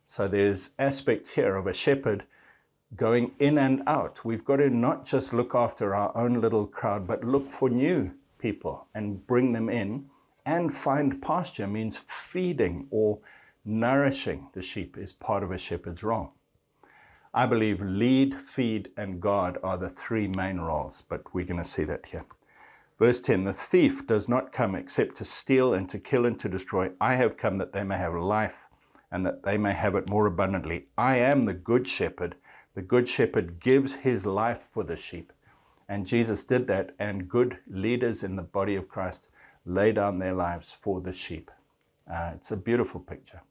So 0.04 0.28
there's 0.28 0.70
aspects 0.78 1.32
here 1.32 1.56
of 1.56 1.66
a 1.66 1.72
shepherd 1.72 2.24
going 2.94 3.32
in 3.38 3.58
and 3.58 3.82
out. 3.86 4.24
We've 4.24 4.44
got 4.44 4.56
to 4.56 4.70
not 4.70 5.04
just 5.04 5.32
look 5.32 5.54
after 5.54 5.94
our 5.94 6.16
own 6.16 6.40
little 6.40 6.66
crowd, 6.66 7.06
but 7.06 7.24
look 7.24 7.50
for 7.50 7.68
new 7.68 8.12
people 8.38 8.86
and 8.94 9.26
bring 9.26 9.52
them 9.52 9.68
in. 9.68 10.06
And 10.46 10.72
find 10.72 11.20
pasture 11.20 11.66
means 11.66 11.96
feeding 11.96 12.86
or 12.92 13.18
nourishing 13.64 14.48
the 14.52 14.62
sheep 14.62 14.96
is 14.96 15.12
part 15.12 15.42
of 15.42 15.50
a 15.50 15.58
shepherd's 15.58 16.04
role. 16.04 16.34
I 17.34 17.46
believe 17.46 17.82
lead, 17.82 18.40
feed, 18.40 18.90
and 18.96 19.20
guard 19.20 19.58
are 19.64 19.76
the 19.76 19.90
three 19.90 20.28
main 20.28 20.60
roles, 20.60 21.02
but 21.02 21.34
we're 21.34 21.44
going 21.44 21.62
to 21.62 21.68
see 21.68 21.82
that 21.84 22.06
here. 22.06 22.24
Verse 23.00 23.18
10 23.18 23.42
The 23.42 23.52
thief 23.52 24.06
does 24.06 24.28
not 24.28 24.52
come 24.52 24.76
except 24.76 25.16
to 25.16 25.24
steal 25.24 25.74
and 25.74 25.88
to 25.88 25.98
kill 25.98 26.24
and 26.24 26.38
to 26.38 26.48
destroy. 26.48 26.92
I 27.00 27.16
have 27.16 27.36
come 27.36 27.58
that 27.58 27.72
they 27.72 27.82
may 27.82 27.98
have 27.98 28.14
life 28.14 28.68
and 29.10 29.26
that 29.26 29.42
they 29.42 29.58
may 29.58 29.72
have 29.72 29.96
it 29.96 30.08
more 30.08 30.26
abundantly. 30.26 30.86
I 30.96 31.16
am 31.16 31.44
the 31.44 31.54
good 31.54 31.88
shepherd. 31.88 32.36
The 32.74 32.82
good 32.82 33.08
shepherd 33.08 33.58
gives 33.58 33.96
his 33.96 34.24
life 34.24 34.68
for 34.70 34.84
the 34.84 34.96
sheep. 34.96 35.32
And 35.88 36.06
Jesus 36.06 36.42
did 36.42 36.68
that, 36.68 36.94
and 36.98 37.28
good 37.28 37.58
leaders 37.68 38.22
in 38.22 38.36
the 38.36 38.42
body 38.42 38.76
of 38.76 38.88
Christ 38.88 39.28
lay 39.66 39.92
down 39.92 40.18
their 40.18 40.32
lives 40.32 40.72
for 40.72 41.00
the 41.00 41.12
sheep. 41.12 41.50
Uh, 42.10 42.30
it's 42.34 42.52
a 42.52 42.56
beautiful 42.56 43.00
picture. 43.00 43.42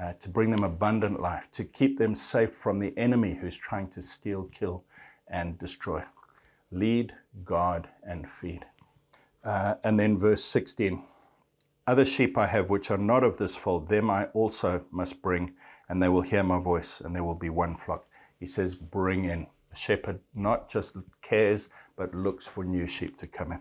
Uh, 0.00 0.12
to 0.20 0.28
bring 0.28 0.50
them 0.50 0.62
abundant 0.62 1.20
life, 1.22 1.48
to 1.50 1.64
keep 1.64 1.98
them 1.98 2.14
safe 2.14 2.52
from 2.52 2.78
the 2.78 2.92
enemy 2.98 3.32
who's 3.34 3.56
trying 3.56 3.88
to 3.88 4.02
steal, 4.02 4.44
kill, 4.52 4.84
and 5.28 5.58
destroy. 5.58 6.02
Lead, 6.70 7.14
guard, 7.46 7.88
and 8.06 8.30
feed. 8.30 8.66
Uh, 9.42 9.76
and 9.84 9.98
then 9.98 10.18
verse 10.18 10.44
16 10.44 11.02
Other 11.86 12.04
sheep 12.04 12.36
I 12.36 12.46
have 12.46 12.68
which 12.68 12.90
are 12.90 12.98
not 12.98 13.24
of 13.24 13.38
this 13.38 13.56
fold, 13.56 13.88
them 13.88 14.10
I 14.10 14.26
also 14.26 14.84
must 14.90 15.22
bring, 15.22 15.54
and 15.88 16.02
they 16.02 16.08
will 16.08 16.20
hear 16.20 16.42
my 16.42 16.58
voice, 16.58 17.00
and 17.00 17.14
there 17.14 17.24
will 17.24 17.34
be 17.34 17.48
one 17.48 17.74
flock. 17.74 18.06
He 18.38 18.46
says, 18.46 18.74
Bring 18.74 19.24
in. 19.24 19.46
A 19.72 19.76
shepherd 19.76 20.20
not 20.34 20.68
just 20.68 20.96
cares, 21.22 21.70
but 21.96 22.14
looks 22.14 22.46
for 22.46 22.64
new 22.64 22.86
sheep 22.86 23.16
to 23.16 23.26
come 23.26 23.52
in. 23.52 23.60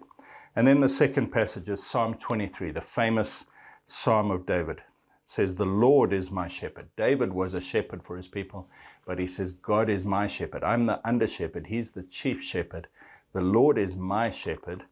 And 0.55 0.65
then 0.67 0.79
the 0.79 0.89
second 0.89 1.31
passage 1.31 1.67
is 1.69 1.85
Psalm 1.85 2.13
23, 2.15 2.71
the 2.71 2.81
famous 2.81 3.45
Psalm 3.85 4.31
of 4.31 4.45
David. 4.45 4.77
It 4.77 4.83
says, 5.25 5.55
The 5.55 5.65
Lord 5.65 6.13
is 6.13 6.31
my 6.31 6.47
shepherd. 6.47 6.87
David 6.95 7.33
was 7.33 7.53
a 7.53 7.61
shepherd 7.61 8.03
for 8.03 8.15
his 8.15 8.27
people, 8.27 8.69
but 9.05 9.19
he 9.19 9.27
says, 9.27 9.51
God 9.51 9.89
is 9.89 10.05
my 10.05 10.27
shepherd. 10.27 10.63
I'm 10.63 10.85
the 10.85 11.05
under 11.07 11.27
shepherd. 11.27 11.67
He's 11.67 11.91
the 11.91 12.03
chief 12.03 12.41
shepherd. 12.41 12.87
The 13.33 13.41
Lord 13.41 13.77
is 13.77 13.95
my 13.95 14.29
shepherd. 14.29 14.85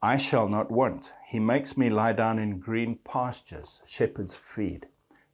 I 0.00 0.16
shall 0.16 0.48
not 0.48 0.70
want. 0.70 1.12
He 1.26 1.40
makes 1.40 1.76
me 1.76 1.90
lie 1.90 2.12
down 2.12 2.38
in 2.38 2.60
green 2.60 2.98
pastures. 3.04 3.82
Shepherds 3.84 4.36
feed. 4.36 4.86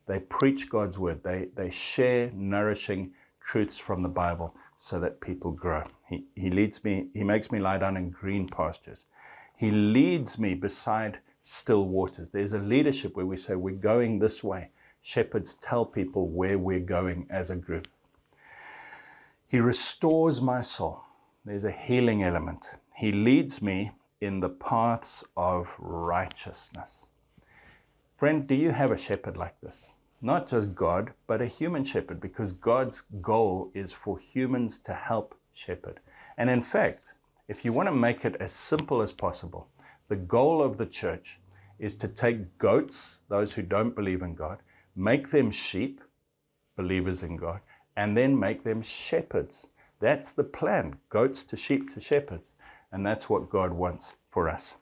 They 0.06 0.20
preach 0.20 0.70
God's 0.70 0.98
word. 0.98 1.22
They, 1.22 1.48
they 1.54 1.68
share 1.68 2.30
nourishing 2.32 3.12
truths 3.42 3.76
from 3.76 4.02
the 4.02 4.08
Bible 4.08 4.54
so 4.76 5.00
that 5.00 5.20
people 5.20 5.50
grow. 5.50 5.84
He, 6.08 6.24
he 6.34 6.50
leads 6.50 6.82
me, 6.84 7.08
he 7.14 7.24
makes 7.24 7.50
me 7.50 7.58
lie 7.58 7.78
down 7.78 7.96
in 7.96 8.10
green 8.10 8.48
pastures. 8.48 9.04
He 9.56 9.70
leads 9.70 10.38
me 10.38 10.54
beside 10.54 11.18
still 11.42 11.86
waters. 11.86 12.30
There's 12.30 12.52
a 12.52 12.58
leadership 12.58 13.16
where 13.16 13.26
we 13.26 13.36
say 13.36 13.54
we're 13.54 13.74
going 13.74 14.18
this 14.18 14.42
way. 14.42 14.70
Shepherds 15.02 15.54
tell 15.54 15.84
people 15.84 16.28
where 16.28 16.58
we're 16.58 16.80
going 16.80 17.26
as 17.30 17.50
a 17.50 17.56
group. 17.56 17.86
He 19.46 19.60
restores 19.60 20.40
my 20.40 20.60
soul. 20.60 21.02
There's 21.44 21.64
a 21.64 21.70
healing 21.70 22.22
element. 22.22 22.70
He 22.96 23.12
leads 23.12 23.60
me 23.60 23.92
in 24.20 24.40
the 24.40 24.48
paths 24.48 25.24
of 25.36 25.76
righteousness. 25.78 27.06
Friend, 28.16 28.46
do 28.46 28.54
you 28.54 28.70
have 28.70 28.90
a 28.90 28.96
shepherd 28.96 29.36
like 29.36 29.60
this? 29.60 29.94
Not 30.24 30.48
just 30.48 30.74
God, 30.74 31.12
but 31.26 31.42
a 31.42 31.46
human 31.46 31.84
shepherd, 31.84 32.18
because 32.18 32.54
God's 32.54 33.02
goal 33.20 33.70
is 33.74 33.92
for 33.92 34.18
humans 34.18 34.78
to 34.78 34.94
help 34.94 35.34
shepherd. 35.52 36.00
And 36.38 36.48
in 36.48 36.62
fact, 36.62 37.12
if 37.46 37.62
you 37.62 37.74
want 37.74 37.88
to 37.88 37.94
make 37.94 38.24
it 38.24 38.34
as 38.40 38.50
simple 38.50 39.02
as 39.02 39.12
possible, 39.12 39.68
the 40.08 40.16
goal 40.16 40.62
of 40.62 40.78
the 40.78 40.86
church 40.86 41.38
is 41.78 41.94
to 41.96 42.08
take 42.08 42.56
goats, 42.56 43.20
those 43.28 43.52
who 43.52 43.60
don't 43.60 43.94
believe 43.94 44.22
in 44.22 44.34
God, 44.34 44.60
make 44.96 45.30
them 45.30 45.50
sheep, 45.50 46.00
believers 46.74 47.22
in 47.22 47.36
God, 47.36 47.60
and 47.94 48.16
then 48.16 48.40
make 48.40 48.64
them 48.64 48.80
shepherds. 48.80 49.66
That's 50.00 50.32
the 50.32 50.42
plan 50.42 50.96
goats 51.10 51.42
to 51.42 51.56
sheep 51.58 51.92
to 51.92 52.00
shepherds. 52.00 52.54
And 52.90 53.04
that's 53.04 53.28
what 53.28 53.50
God 53.50 53.74
wants 53.74 54.14
for 54.30 54.48
us. 54.48 54.76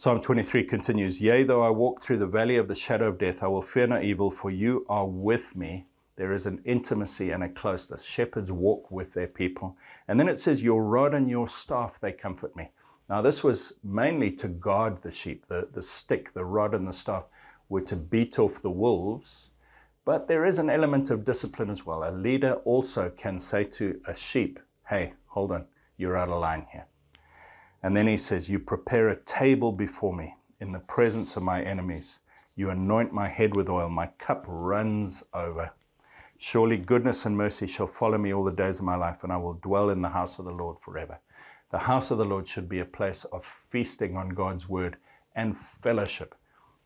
Psalm 0.00 0.18
23 0.18 0.64
continues 0.64 1.20
Yea, 1.20 1.42
though 1.42 1.62
I 1.62 1.68
walk 1.68 2.00
through 2.00 2.16
the 2.16 2.26
valley 2.26 2.56
of 2.56 2.68
the 2.68 2.74
shadow 2.74 3.08
of 3.08 3.18
death, 3.18 3.42
I 3.42 3.48
will 3.48 3.60
fear 3.60 3.86
no 3.86 4.00
evil, 4.00 4.30
for 4.30 4.50
you 4.50 4.86
are 4.88 5.06
with 5.06 5.54
me. 5.54 5.88
There 6.16 6.32
is 6.32 6.46
an 6.46 6.62
intimacy 6.64 7.32
and 7.32 7.44
a 7.44 7.50
closeness. 7.50 8.02
Shepherds 8.02 8.50
walk 8.50 8.90
with 8.90 9.12
their 9.12 9.26
people. 9.26 9.76
And 10.08 10.18
then 10.18 10.26
it 10.26 10.38
says, 10.38 10.62
Your 10.62 10.84
rod 10.84 11.12
and 11.12 11.28
your 11.28 11.46
staff, 11.46 12.00
they 12.00 12.12
comfort 12.12 12.56
me. 12.56 12.70
Now, 13.10 13.20
this 13.20 13.44
was 13.44 13.74
mainly 13.84 14.30
to 14.36 14.48
guard 14.48 15.02
the 15.02 15.10
sheep. 15.10 15.44
The, 15.48 15.68
the 15.70 15.82
stick, 15.82 16.32
the 16.32 16.46
rod, 16.46 16.74
and 16.74 16.88
the 16.88 16.94
staff 16.94 17.24
were 17.68 17.82
to 17.82 17.96
beat 17.96 18.38
off 18.38 18.62
the 18.62 18.70
wolves. 18.70 19.50
But 20.06 20.28
there 20.28 20.46
is 20.46 20.58
an 20.58 20.70
element 20.70 21.10
of 21.10 21.26
discipline 21.26 21.68
as 21.68 21.84
well. 21.84 22.04
A 22.04 22.10
leader 22.10 22.54
also 22.64 23.10
can 23.10 23.38
say 23.38 23.64
to 23.64 24.00
a 24.06 24.14
sheep, 24.14 24.60
Hey, 24.88 25.12
hold 25.26 25.52
on 25.52 25.66
you're 26.00 26.16
out 26.16 26.30
of 26.30 26.40
line 26.40 26.66
here. 26.72 26.86
And 27.82 27.96
then 27.96 28.06
he 28.06 28.16
says, 28.16 28.48
You 28.48 28.58
prepare 28.58 29.08
a 29.08 29.20
table 29.20 29.72
before 29.72 30.14
me 30.14 30.36
in 30.60 30.72
the 30.72 30.78
presence 30.80 31.36
of 31.36 31.42
my 31.42 31.62
enemies. 31.62 32.20
You 32.54 32.70
anoint 32.70 33.12
my 33.12 33.28
head 33.28 33.56
with 33.56 33.68
oil, 33.68 33.88
my 33.88 34.08
cup 34.18 34.44
runs 34.46 35.24
over. 35.32 35.72
Surely 36.36 36.76
goodness 36.76 37.26
and 37.26 37.36
mercy 37.36 37.66
shall 37.66 37.86
follow 37.86 38.18
me 38.18 38.32
all 38.32 38.44
the 38.44 38.50
days 38.50 38.78
of 38.78 38.84
my 38.84 38.96
life, 38.96 39.22
and 39.22 39.32
I 39.32 39.36
will 39.36 39.54
dwell 39.54 39.90
in 39.90 40.02
the 40.02 40.08
house 40.08 40.38
of 40.38 40.44
the 40.44 40.50
Lord 40.50 40.78
forever. 40.80 41.18
The 41.70 41.78
house 41.78 42.10
of 42.10 42.18
the 42.18 42.24
Lord 42.24 42.48
should 42.48 42.68
be 42.68 42.80
a 42.80 42.84
place 42.84 43.24
of 43.24 43.44
feasting 43.44 44.16
on 44.16 44.30
God's 44.30 44.68
word 44.68 44.96
and 45.36 45.56
fellowship. 45.56 46.34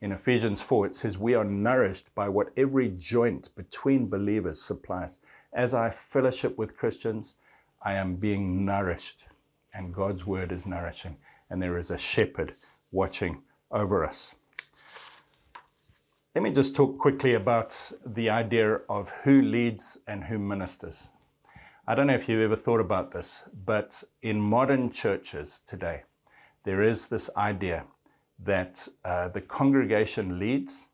In 0.01 0.13
Ephesians 0.13 0.61
4, 0.61 0.87
it 0.87 0.95
says, 0.95 1.19
We 1.19 1.35
are 1.35 1.45
nourished 1.45 2.15
by 2.15 2.29
what 2.29 2.51
every 2.57 2.91
joint 2.91 3.49
between 3.57 4.09
believers 4.09 4.61
supplies. 4.61 5.19
As 5.53 5.73
I 5.73 5.91
fellowship 5.91 6.59
with 6.59 6.77
Christians, 6.77 7.37
I 7.81 7.95
am 7.95 8.17
being 8.17 8.65
nourished, 8.65 9.27
and 9.75 9.93
God's 9.93 10.27
word 10.27 10.53
is 10.53 10.67
nourishing, 10.67 11.17
and 11.51 11.61
there 11.61 11.77
is 11.77 11.91
a 11.91 11.99
shepherd 11.99 12.55
watching 12.93 13.43
over 13.71 14.05
us. 14.05 14.35
Let 16.35 16.43
me 16.43 16.51
just 16.51 16.75
talk 16.75 16.99
quickly 16.99 17.35
about 17.35 17.93
the 18.05 18.31
idea 18.31 18.81
of 18.89 19.11
who 19.23 19.43
leads 19.43 19.99
and 20.07 20.25
who 20.25 20.39
ministers. 20.39 21.09
I 21.87 21.95
don't 21.95 22.07
know 22.07 22.15
if 22.15 22.29
you've 22.29 22.41
ever 22.41 22.57
thought 22.57 22.81
about 22.81 23.13
this, 23.13 23.45
but 23.65 24.03
in 24.23 24.41
modern 24.41 24.91
churches 24.91 25.61
today, 25.67 26.03
there 26.65 26.83
is 26.83 27.09
this 27.09 27.29
idea 27.37 27.85
that 28.43 28.89
uh, 29.05 29.29
the 29.29 29.41
congregation 29.41 30.39
leads 30.39 30.87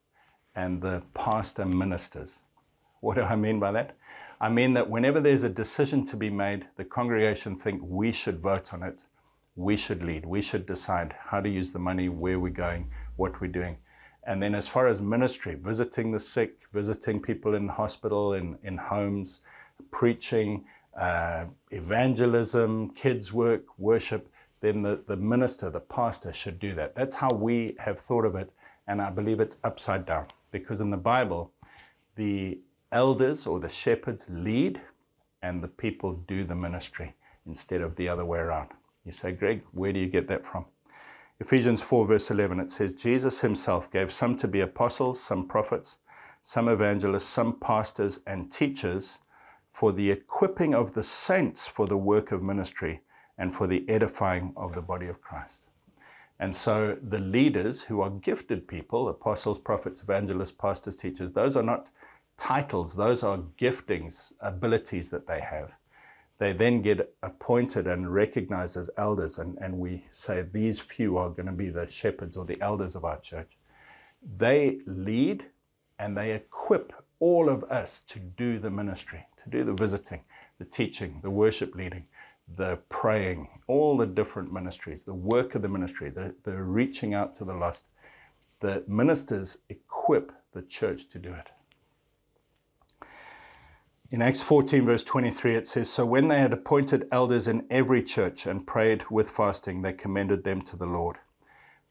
and 0.54 0.82
the 0.82 1.02
pastor 1.14 1.64
ministers. 1.64 2.42
What 3.00 3.14
do 3.14 3.22
I 3.22 3.36
mean 3.36 3.60
by 3.60 3.72
that? 3.72 3.96
I 4.42 4.48
mean 4.48 4.72
that 4.72 4.88
whenever 4.88 5.20
there's 5.20 5.44
a 5.44 5.50
decision 5.50 6.04
to 6.06 6.16
be 6.16 6.30
made, 6.30 6.66
the 6.76 6.84
congregation 6.84 7.56
think 7.56 7.82
we 7.84 8.10
should 8.10 8.40
vote 8.40 8.72
on 8.72 8.82
it, 8.82 9.02
we 9.54 9.76
should 9.76 10.02
lead, 10.02 10.24
we 10.24 10.40
should 10.40 10.64
decide 10.64 11.14
how 11.18 11.40
to 11.40 11.48
use 11.48 11.72
the 11.72 11.78
money, 11.78 12.08
where 12.08 12.40
we're 12.40 12.48
going, 12.48 12.90
what 13.16 13.38
we're 13.38 13.48
doing. 13.48 13.76
And 14.26 14.42
then 14.42 14.54
as 14.54 14.66
far 14.66 14.86
as 14.86 15.02
ministry, 15.02 15.56
visiting 15.60 16.10
the 16.10 16.18
sick, 16.18 16.60
visiting 16.72 17.20
people 17.20 17.54
in 17.54 17.68
hospital, 17.68 18.32
in, 18.32 18.56
in 18.62 18.78
homes, 18.78 19.40
preaching, 19.90 20.64
uh, 20.98 21.44
evangelism, 21.70 22.90
kids' 22.94 23.34
work, 23.34 23.64
worship, 23.78 24.30
then 24.62 24.82
the, 24.82 25.02
the 25.06 25.16
minister, 25.16 25.68
the 25.68 25.80
pastor 25.80 26.32
should 26.32 26.58
do 26.58 26.74
that. 26.76 26.94
That's 26.94 27.16
how 27.16 27.30
we 27.30 27.76
have 27.78 28.00
thought 28.00 28.24
of 28.24 28.36
it, 28.36 28.50
and 28.86 29.02
I 29.02 29.10
believe 29.10 29.40
it's 29.40 29.58
upside 29.64 30.06
down. 30.06 30.28
Because 30.50 30.80
in 30.80 30.90
the 30.90 30.96
Bible, 30.96 31.52
the 32.16 32.58
elders 32.92 33.46
or 33.46 33.60
the 33.60 33.68
shepherds 33.68 34.28
lead 34.30 34.80
and 35.42 35.62
the 35.62 35.68
people 35.68 36.12
do 36.12 36.44
the 36.44 36.54
ministry 36.54 37.14
instead 37.46 37.80
of 37.80 37.96
the 37.96 38.08
other 38.08 38.24
way 38.24 38.38
around. 38.38 38.70
You 39.04 39.12
say, 39.12 39.32
Greg, 39.32 39.62
where 39.72 39.92
do 39.92 40.00
you 40.00 40.08
get 40.08 40.28
that 40.28 40.44
from? 40.44 40.66
Ephesians 41.40 41.80
4, 41.80 42.06
verse 42.06 42.30
11, 42.30 42.60
it 42.60 42.70
says, 42.70 42.92
Jesus 42.92 43.40
himself 43.40 43.90
gave 43.90 44.12
some 44.12 44.36
to 44.36 44.46
be 44.46 44.60
apostles, 44.60 45.22
some 45.22 45.48
prophets, 45.48 45.96
some 46.42 46.68
evangelists, 46.68 47.24
some 47.24 47.58
pastors 47.58 48.20
and 48.26 48.52
teachers 48.52 49.20
for 49.72 49.92
the 49.92 50.10
equipping 50.10 50.74
of 50.74 50.92
the 50.92 51.02
saints 51.02 51.66
for 51.66 51.86
the 51.86 51.96
work 51.96 52.30
of 52.32 52.42
ministry 52.42 53.00
and 53.38 53.54
for 53.54 53.66
the 53.66 53.88
edifying 53.88 54.52
of 54.56 54.74
the 54.74 54.82
body 54.82 55.06
of 55.06 55.22
Christ. 55.22 55.66
And 56.38 56.54
so 56.54 56.96
the 57.02 57.18
leaders 57.18 57.82
who 57.82 58.00
are 58.00 58.10
gifted 58.10 58.66
people, 58.66 59.08
apostles, 59.08 59.58
prophets, 59.58 60.02
evangelists, 60.02 60.52
pastors, 60.52 60.96
teachers, 60.96 61.32
those 61.32 61.56
are 61.56 61.62
not 61.62 61.90
titles, 62.40 62.94
those 62.94 63.22
are 63.22 63.38
giftings, 63.60 64.32
abilities 64.40 65.10
that 65.10 65.26
they 65.26 65.40
have. 65.40 65.70
They 66.38 66.54
then 66.54 66.80
get 66.80 67.14
appointed 67.22 67.86
and 67.86 68.12
recognized 68.12 68.78
as 68.78 68.88
elders, 68.96 69.38
and, 69.38 69.58
and 69.60 69.78
we 69.78 70.06
say 70.08 70.40
these 70.40 70.80
few 70.80 71.18
are 71.18 71.28
going 71.28 71.46
to 71.46 71.52
be 71.52 71.68
the 71.68 71.86
shepherds 71.86 72.38
or 72.38 72.46
the 72.46 72.60
elders 72.62 72.96
of 72.96 73.04
our 73.04 73.20
church. 73.20 73.58
They 74.38 74.80
lead 74.86 75.44
and 75.98 76.16
they 76.16 76.32
equip 76.32 76.94
all 77.18 77.50
of 77.50 77.62
us 77.64 78.00
to 78.08 78.18
do 78.18 78.58
the 78.58 78.70
ministry, 78.70 79.26
to 79.44 79.50
do 79.50 79.62
the 79.62 79.74
visiting, 79.74 80.22
the 80.58 80.64
teaching, 80.64 81.20
the 81.22 81.28
worship 81.28 81.74
leading, 81.74 82.06
the 82.56 82.78
praying, 82.88 83.48
all 83.66 83.98
the 83.98 84.06
different 84.06 84.50
ministries, 84.50 85.04
the 85.04 85.12
work 85.12 85.54
of 85.54 85.60
the 85.60 85.68
ministry, 85.68 86.08
the, 86.08 86.34
the 86.44 86.56
reaching 86.56 87.12
out 87.12 87.34
to 87.34 87.44
the 87.44 87.52
lost. 87.52 87.84
The 88.60 88.82
ministers 88.88 89.58
equip 89.68 90.32
the 90.54 90.62
church 90.62 91.10
to 91.10 91.18
do 91.18 91.34
it. 91.34 91.50
In 94.12 94.22
Acts 94.22 94.42
14, 94.42 94.86
verse 94.86 95.04
23, 95.04 95.54
it 95.54 95.68
says 95.68 95.88
So 95.88 96.04
when 96.04 96.26
they 96.26 96.40
had 96.40 96.52
appointed 96.52 97.06
elders 97.12 97.46
in 97.46 97.64
every 97.70 98.02
church 98.02 98.44
and 98.44 98.66
prayed 98.66 99.08
with 99.08 99.30
fasting, 99.30 99.82
they 99.82 99.92
commended 99.92 100.42
them 100.42 100.62
to 100.62 100.76
the 100.76 100.86
Lord. 100.86 101.18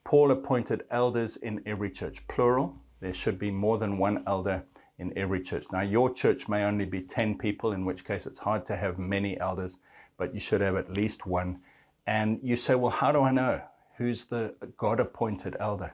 Paul 0.04 0.30
appointed 0.30 0.84
elders 0.92 1.38
in 1.38 1.62
every 1.66 1.90
church, 1.90 2.28
plural. 2.28 2.76
There 3.00 3.14
should 3.14 3.40
be 3.40 3.52
more 3.52 3.78
than 3.78 3.98
one 3.98 4.26
elder 4.28 4.66
in 4.98 5.18
every 5.18 5.42
church. 5.42 5.68
Now, 5.72 5.80
your 5.80 6.14
church 6.14 6.50
may 6.50 6.66
only 6.66 6.84
be 6.84 7.00
10 7.00 7.38
people, 7.38 7.72
in 7.72 7.86
which 7.86 8.04
case 8.04 8.26
it's 8.26 8.40
hard 8.40 8.66
to 8.66 8.76
have 8.76 9.00
many 9.00 9.40
elders, 9.40 9.78
but 10.18 10.34
you 10.34 10.42
should 10.42 10.60
have 10.60 10.76
at 10.76 10.92
least 10.92 11.26
one. 11.26 11.62
And 12.06 12.42
you 12.44 12.58
say, 12.58 12.76
Well, 12.76 12.92
how 12.92 13.14
do 13.14 13.22
I 13.22 13.32
know 13.32 13.62
who's 13.96 14.26
the 14.26 14.56
God 14.76 15.00
appointed 15.00 15.56
elder? 15.58 15.94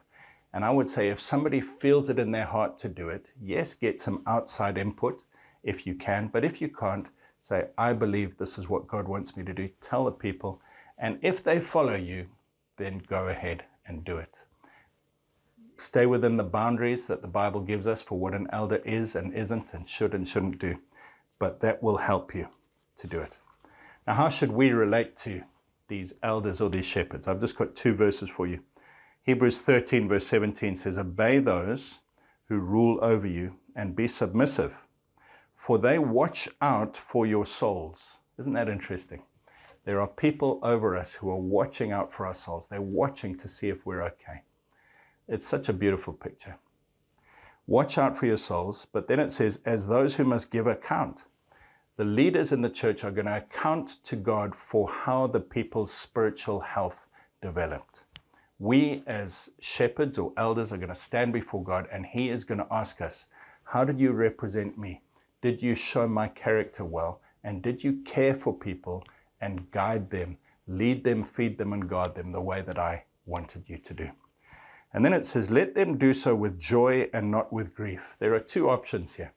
And 0.52 0.64
I 0.64 0.70
would 0.70 0.90
say, 0.90 1.08
if 1.08 1.20
somebody 1.20 1.60
feels 1.60 2.08
it 2.08 2.18
in 2.18 2.32
their 2.32 2.46
heart 2.46 2.78
to 2.78 2.88
do 2.88 3.10
it, 3.10 3.26
yes, 3.40 3.74
get 3.74 4.00
some 4.00 4.24
outside 4.26 4.76
input 4.76 5.22
if 5.62 5.86
you 5.86 5.94
can. 5.94 6.28
But 6.28 6.44
if 6.44 6.60
you 6.60 6.68
can't, 6.68 7.06
say, 7.38 7.66
I 7.78 7.92
believe 7.92 8.36
this 8.36 8.58
is 8.58 8.68
what 8.68 8.88
God 8.88 9.06
wants 9.06 9.36
me 9.36 9.44
to 9.44 9.54
do. 9.54 9.68
Tell 9.80 10.04
the 10.04 10.12
people. 10.12 10.60
And 10.98 11.18
if 11.22 11.42
they 11.42 11.60
follow 11.60 11.94
you, 11.94 12.26
then 12.76 13.02
go 13.06 13.28
ahead 13.28 13.64
and 13.86 14.04
do 14.04 14.18
it. 14.18 14.38
Stay 15.76 16.06
within 16.06 16.36
the 16.36 16.44
boundaries 16.44 17.06
that 17.06 17.22
the 17.22 17.28
Bible 17.28 17.60
gives 17.60 17.86
us 17.86 18.00
for 18.00 18.18
what 18.18 18.34
an 18.34 18.48
elder 18.52 18.76
is 18.76 19.14
and 19.14 19.34
isn't 19.34 19.74
and 19.74 19.88
should 19.88 20.14
and 20.14 20.26
shouldn't 20.26 20.58
do. 20.58 20.78
But 21.38 21.60
that 21.60 21.82
will 21.82 21.98
help 21.98 22.34
you 22.34 22.48
to 22.96 23.06
do 23.06 23.20
it. 23.20 23.38
Now, 24.06 24.14
how 24.14 24.28
should 24.28 24.52
we 24.52 24.70
relate 24.70 25.16
to 25.16 25.42
these 25.88 26.14
elders 26.22 26.60
or 26.60 26.70
these 26.70 26.86
shepherds? 26.86 27.28
I've 27.28 27.40
just 27.40 27.58
got 27.58 27.74
two 27.74 27.94
verses 27.94 28.30
for 28.30 28.46
you. 28.46 28.60
Hebrews 29.22 29.58
13, 29.58 30.08
verse 30.08 30.26
17 30.26 30.76
says, 30.76 30.96
Obey 30.96 31.38
those 31.38 32.00
who 32.48 32.58
rule 32.58 32.98
over 33.02 33.26
you 33.26 33.56
and 33.74 33.94
be 33.94 34.08
submissive 34.08 34.85
for 35.66 35.78
they 35.78 35.98
watch 35.98 36.48
out 36.60 36.96
for 36.96 37.26
your 37.26 37.44
souls. 37.44 38.18
Isn't 38.38 38.52
that 38.52 38.68
interesting? 38.68 39.24
There 39.84 40.00
are 40.00 40.06
people 40.06 40.60
over 40.62 40.96
us 40.96 41.14
who 41.14 41.28
are 41.28 41.40
watching 41.40 41.90
out 41.90 42.14
for 42.14 42.24
our 42.24 42.34
souls. 42.34 42.68
They're 42.68 42.80
watching 42.80 43.36
to 43.36 43.48
see 43.48 43.68
if 43.68 43.84
we're 43.84 44.04
okay. 44.04 44.42
It's 45.26 45.44
such 45.44 45.68
a 45.68 45.72
beautiful 45.72 46.12
picture. 46.12 46.54
Watch 47.66 47.98
out 47.98 48.16
for 48.16 48.26
your 48.26 48.36
souls, 48.36 48.86
but 48.92 49.08
then 49.08 49.18
it 49.18 49.32
says, 49.32 49.58
as 49.66 49.88
those 49.88 50.14
who 50.14 50.22
must 50.22 50.52
give 50.52 50.68
account. 50.68 51.24
The 51.96 52.04
leaders 52.04 52.52
in 52.52 52.60
the 52.60 52.70
church 52.70 53.02
are 53.02 53.10
going 53.10 53.26
to 53.26 53.38
account 53.38 54.04
to 54.04 54.14
God 54.14 54.54
for 54.54 54.88
how 54.88 55.26
the 55.26 55.40
people's 55.40 55.92
spiritual 55.92 56.60
health 56.60 57.08
developed. 57.42 58.04
We, 58.60 59.02
as 59.08 59.50
shepherds 59.58 60.16
or 60.16 60.32
elders, 60.36 60.70
are 60.70 60.76
going 60.76 60.90
to 60.90 60.94
stand 60.94 61.32
before 61.32 61.64
God, 61.64 61.88
and 61.90 62.06
He 62.06 62.30
is 62.30 62.44
going 62.44 62.60
to 62.60 62.72
ask 62.72 63.00
us, 63.00 63.26
How 63.64 63.84
did 63.84 63.98
you 63.98 64.12
represent 64.12 64.78
me? 64.78 65.02
Did 65.46 65.62
you 65.62 65.76
show 65.76 66.08
my 66.08 66.26
character 66.26 66.84
well? 66.84 67.20
And 67.44 67.62
did 67.62 67.84
you 67.84 68.02
care 68.04 68.34
for 68.34 68.52
people 68.52 69.04
and 69.40 69.70
guide 69.70 70.10
them, 70.10 70.38
lead 70.66 71.04
them, 71.04 71.22
feed 71.22 71.56
them, 71.56 71.72
and 71.72 71.88
guard 71.88 72.16
them 72.16 72.32
the 72.32 72.40
way 72.40 72.62
that 72.62 72.80
I 72.80 73.04
wanted 73.26 73.62
you 73.68 73.78
to 73.78 73.94
do? 73.94 74.10
And 74.92 75.04
then 75.04 75.12
it 75.12 75.24
says, 75.24 75.48
let 75.48 75.76
them 75.76 75.98
do 75.98 76.12
so 76.14 76.34
with 76.34 76.58
joy 76.58 77.08
and 77.14 77.30
not 77.30 77.52
with 77.52 77.76
grief. 77.76 78.16
There 78.18 78.34
are 78.34 78.40
two 78.40 78.68
options 78.68 79.14
here. 79.14 79.34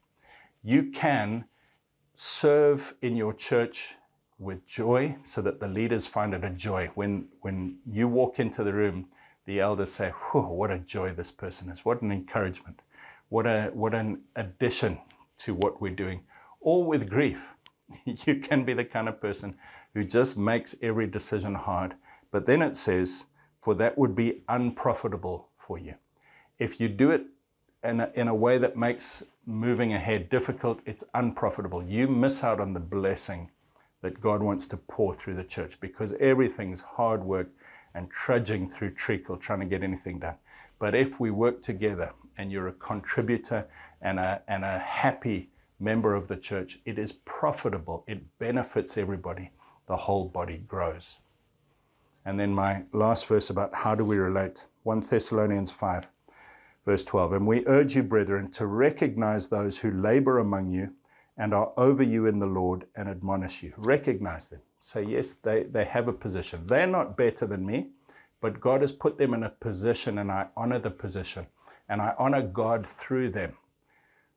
You 0.64 0.90
can 0.90 1.46
serve 2.16 2.96
in 3.04 3.16
your 3.16 3.36
church 3.36 3.90
with 4.40 4.66
joy 4.66 5.16
so 5.26 5.44
that 5.44 5.60
the 5.60 5.68
leaders 5.68 6.08
find 6.08 6.34
it 6.34 6.44
a 6.44 6.50
joy. 6.50 6.90
When, 6.96 7.28
when 7.42 7.78
you 7.86 8.08
walk 8.08 8.40
into 8.40 8.64
the 8.64 8.74
room, 8.74 9.10
the 9.46 9.60
elders 9.60 9.92
say, 9.92 10.10
What 10.34 10.72
a 10.72 10.80
joy 10.80 11.12
this 11.12 11.32
person 11.32 11.70
is. 11.70 11.86
What 11.86 12.02
an 12.02 12.12
encouragement. 12.12 12.82
What, 13.28 13.46
a, 13.46 13.70
what 13.76 13.94
an 13.94 14.24
addition 14.36 14.98
to 15.40 15.54
what 15.54 15.82
we're 15.82 15.96
doing, 15.96 16.22
or 16.60 16.84
with 16.84 17.10
grief. 17.10 17.48
You 18.06 18.36
can 18.36 18.66
be 18.66 18.74
the 18.74 18.86
kind 18.86 19.10
of 19.10 19.20
person 19.20 19.56
who 19.94 20.04
just 20.04 20.38
makes 20.38 20.76
every 20.82 21.08
decision 21.08 21.56
hard. 21.56 21.96
But 22.32 22.46
then 22.46 22.62
it 22.62 22.76
says, 22.76 23.26
for 23.62 23.74
that 23.76 23.98
would 23.98 24.16
be 24.16 24.44
unprofitable 24.48 25.50
for 25.58 25.80
you. 25.80 25.96
If 26.60 26.80
you 26.80 26.88
do 26.88 27.12
it 27.12 27.26
in 27.84 28.02
a, 28.02 28.12
in 28.14 28.28
a 28.28 28.36
way 28.36 28.58
that 28.60 28.78
makes 28.78 29.24
moving 29.46 29.94
ahead 29.94 30.30
difficult, 30.30 30.82
it's 30.86 31.04
unprofitable. 31.14 31.84
You 31.84 32.08
miss 32.08 32.44
out 32.44 32.60
on 32.60 32.74
the 32.74 32.80
blessing 32.80 33.50
that 34.02 34.22
God 34.22 34.42
wants 34.42 34.66
to 34.68 34.78
pour 34.78 35.14
through 35.14 35.36
the 35.36 35.44
church 35.44 35.80
because 35.80 36.14
everything's 36.20 36.82
hard 36.82 37.24
work 37.24 37.50
and 37.96 38.10
trudging 38.10 38.70
through 38.70 38.92
treacle 38.92 39.36
trying 39.36 39.60
to 39.60 39.66
get 39.66 39.84
anything 39.84 40.20
done. 40.20 40.36
But 40.78 40.96
if 40.96 41.20
we 41.20 41.32
work 41.32 41.62
together 41.62 42.14
and 42.38 42.52
you're 42.52 42.70
a 42.70 42.74
contributor 42.74 43.68
and 44.02 44.20
a, 44.20 44.42
and 44.48 44.64
a 44.64 44.80
happy 44.80 45.50
member 45.80 46.16
of 46.16 46.28
the 46.28 46.38
church, 46.38 46.80
it 46.86 47.00
is 47.00 47.12
profitable. 47.12 48.04
It 48.08 48.38
benefits 48.40 48.98
everybody. 48.98 49.52
The 49.88 49.98
whole 49.98 50.26
body 50.26 50.58
grows. 50.68 51.18
And 52.26 52.40
then 52.40 52.54
my 52.54 52.84
last 52.94 53.26
verse 53.28 53.50
about 53.50 53.74
how 53.74 53.96
do 53.96 54.04
we 54.04 54.18
relate 54.18 54.66
1 54.84 55.00
Thessalonians 55.02 55.72
5, 55.72 56.08
verse 56.86 57.04
12. 57.04 57.34
And 57.34 57.48
we 57.48 57.66
urge 57.66 57.96
you, 57.96 58.04
brethren, 58.04 58.52
to 58.52 58.68
recognize 58.68 59.50
those 59.50 59.80
who 59.80 59.92
labor 59.92 60.40
among 60.40 60.70
you 60.70 60.94
and 61.38 61.54
are 61.54 61.72
over 61.78 62.04
you 62.04 62.28
in 62.28 62.40
the 62.40 62.46
Lord 62.46 62.86
and 62.96 63.08
admonish 63.08 63.64
you. 63.64 63.74
Recognize 63.78 64.50
them. 64.50 64.62
Say, 64.80 65.04
yes, 65.04 65.34
they, 65.34 65.64
they 65.64 65.86
have 65.86 66.08
a 66.08 66.14
position. 66.14 66.64
They're 66.66 66.86
not 66.86 67.18
better 67.18 67.46
than 67.48 67.66
me, 67.66 67.88
but 68.42 68.60
God 68.60 68.82
has 68.82 68.92
put 68.92 69.18
them 69.18 69.34
in 69.34 69.44
a 69.44 69.50
position 69.50 70.20
and 70.20 70.32
I 70.32 70.48
honor 70.56 70.80
the 70.80 70.92
position 70.92 71.48
and 71.88 72.02
I 72.02 72.14
honor 72.20 72.42
God 72.42 72.88
through 72.88 73.32
them. 73.32 73.54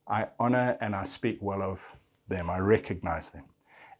I 0.08 0.26
honor 0.38 0.76
and 0.80 0.94
I 0.94 1.04
speak 1.04 1.38
well 1.40 1.62
of 1.62 1.80
them. 2.28 2.50
I 2.50 2.58
recognize 2.58 3.30
them. 3.30 3.44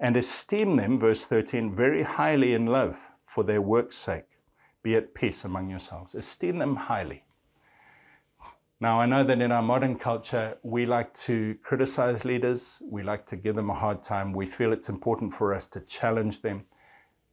And 0.00 0.16
esteem 0.16 0.76
them, 0.76 0.98
verse 0.98 1.24
13, 1.24 1.74
very 1.74 2.02
highly 2.02 2.54
in 2.54 2.66
love 2.66 2.98
for 3.24 3.44
their 3.44 3.62
work's 3.62 3.96
sake. 3.96 4.24
Be 4.82 4.96
at 4.96 5.14
peace 5.14 5.44
among 5.44 5.70
yourselves. 5.70 6.14
Esteem 6.14 6.58
them 6.58 6.74
highly. 6.74 7.24
Now, 8.80 9.00
I 9.00 9.06
know 9.06 9.22
that 9.22 9.40
in 9.40 9.52
our 9.52 9.62
modern 9.62 9.96
culture, 9.96 10.58
we 10.64 10.86
like 10.86 11.14
to 11.14 11.54
criticize 11.62 12.24
leaders, 12.24 12.82
we 12.84 13.04
like 13.04 13.24
to 13.26 13.36
give 13.36 13.54
them 13.54 13.70
a 13.70 13.74
hard 13.74 14.02
time, 14.02 14.32
we 14.32 14.44
feel 14.44 14.72
it's 14.72 14.88
important 14.88 15.32
for 15.32 15.54
us 15.54 15.68
to 15.68 15.80
challenge 15.82 16.42
them. 16.42 16.64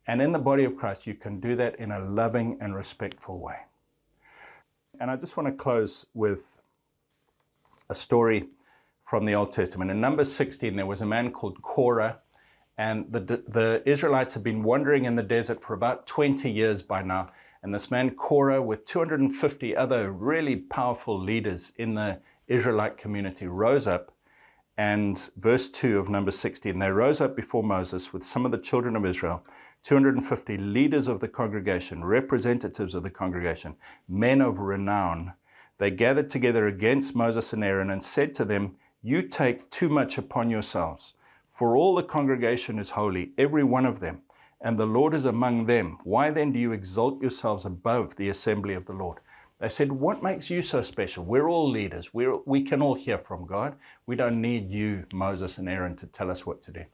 And 0.05 0.21
in 0.21 0.31
the 0.31 0.37
body 0.37 0.63
of 0.63 0.75
Christ, 0.75 1.07
you 1.07 1.15
can 1.15 1.39
do 1.39 1.55
that 1.55 1.79
in 1.79 1.91
a 1.91 1.99
loving 1.99 2.59
and 2.61 2.75
respectful 2.75 3.39
way. 3.39 3.57
And 4.99 5.09
I 5.09 5.15
just 5.15 5.37
want 5.37 5.47
to 5.47 5.53
close 5.53 6.05
with 6.13 6.59
a 7.89 7.95
story 7.95 8.49
from 9.09 9.25
the 9.25 9.33
Old 9.33 9.51
Testament. 9.51 9.89
In 9.89 9.99
Numbers 9.99 10.31
16, 10.35 10.75
there 10.75 10.85
was 10.85 11.01
a 11.01 11.05
man 11.05 11.31
called 11.31 11.59
Korah, 11.63 12.19
and 12.77 13.11
the, 13.11 13.41
the 13.47 13.81
Israelites 13.83 14.35
had 14.35 14.43
been 14.43 14.61
wandering 14.61 15.05
in 15.05 15.15
the 15.15 15.23
desert 15.23 15.63
for 15.63 15.73
about 15.73 16.05
20 16.05 16.47
years 16.51 16.83
by 16.83 17.01
now. 17.01 17.31
And 17.63 17.73
this 17.73 17.89
man, 17.89 18.11
Korah, 18.11 18.61
with 18.61 18.85
250 18.85 19.75
other 19.75 20.11
really 20.11 20.57
powerful 20.57 21.19
leaders 21.19 21.73
in 21.77 21.95
the 21.95 22.19
Israelite 22.47 22.99
community, 22.99 23.47
rose 23.47 23.87
up. 23.87 24.13
And 24.77 25.17
verse 25.37 25.67
2 25.67 25.97
of 25.97 26.07
Numbers 26.07 26.37
16, 26.37 26.77
they 26.77 26.91
rose 26.91 27.19
up 27.19 27.35
before 27.35 27.63
Moses 27.63 28.13
with 28.13 28.23
some 28.23 28.45
of 28.45 28.51
the 28.51 28.61
children 28.61 28.95
of 28.95 29.07
Israel, 29.07 29.43
250 29.81 30.55
leaders 30.57 31.07
of 31.07 31.19
the 31.19 31.27
congregation, 31.27 32.03
representatives 32.03 32.93
of 32.93 33.01
the 33.01 33.09
congregation, 33.09 33.75
men 34.07 34.39
of 34.39 34.59
renown. 34.59 35.33
They 35.79 35.89
gathered 35.89 36.29
together 36.29 36.67
against 36.67 37.15
Moses 37.15 37.53
and 37.53 37.63
Aaron 37.63 37.89
and 37.89 38.03
said 38.03 38.35
to 38.35 38.45
them, 38.45 38.75
you 39.01 39.21
take 39.21 39.69
too 39.69 39.87
much 39.87 40.17
upon 40.17 40.49
yourselves. 40.49 41.13
For 41.49 41.75
all 41.75 41.95
the 41.95 42.03
congregation 42.03 42.79
is 42.79 42.91
holy, 42.91 43.31
every 43.37 43.63
one 43.63 43.85
of 43.85 43.99
them, 43.99 44.21
and 44.59 44.77
the 44.77 44.85
Lord 44.85 45.13
is 45.13 45.25
among 45.25 45.65
them. 45.65 45.97
Why 46.03 46.31
then 46.31 46.51
do 46.51 46.59
you 46.59 46.73
exalt 46.73 47.21
yourselves 47.21 47.65
above 47.65 48.17
the 48.17 48.29
assembly 48.29 48.73
of 48.73 48.85
the 48.85 48.93
Lord? 48.93 49.19
They 49.59 49.69
said, 49.69 49.91
What 49.91 50.23
makes 50.23 50.49
you 50.49 50.61
so 50.61 50.81
special? 50.81 51.23
We're 51.23 51.49
all 51.49 51.69
leaders. 51.69 52.13
We're, 52.13 52.37
we 52.45 52.61
can 52.63 52.81
all 52.81 52.95
hear 52.95 53.17
from 53.17 53.45
God. 53.45 53.75
We 54.05 54.15
don't 54.15 54.41
need 54.41 54.69
you, 54.69 55.05
Moses 55.13 55.57
and 55.57 55.69
Aaron, 55.69 55.95
to 55.97 56.07
tell 56.07 56.31
us 56.31 56.45
what 56.45 56.61
to 56.63 56.71
do. 56.71 56.85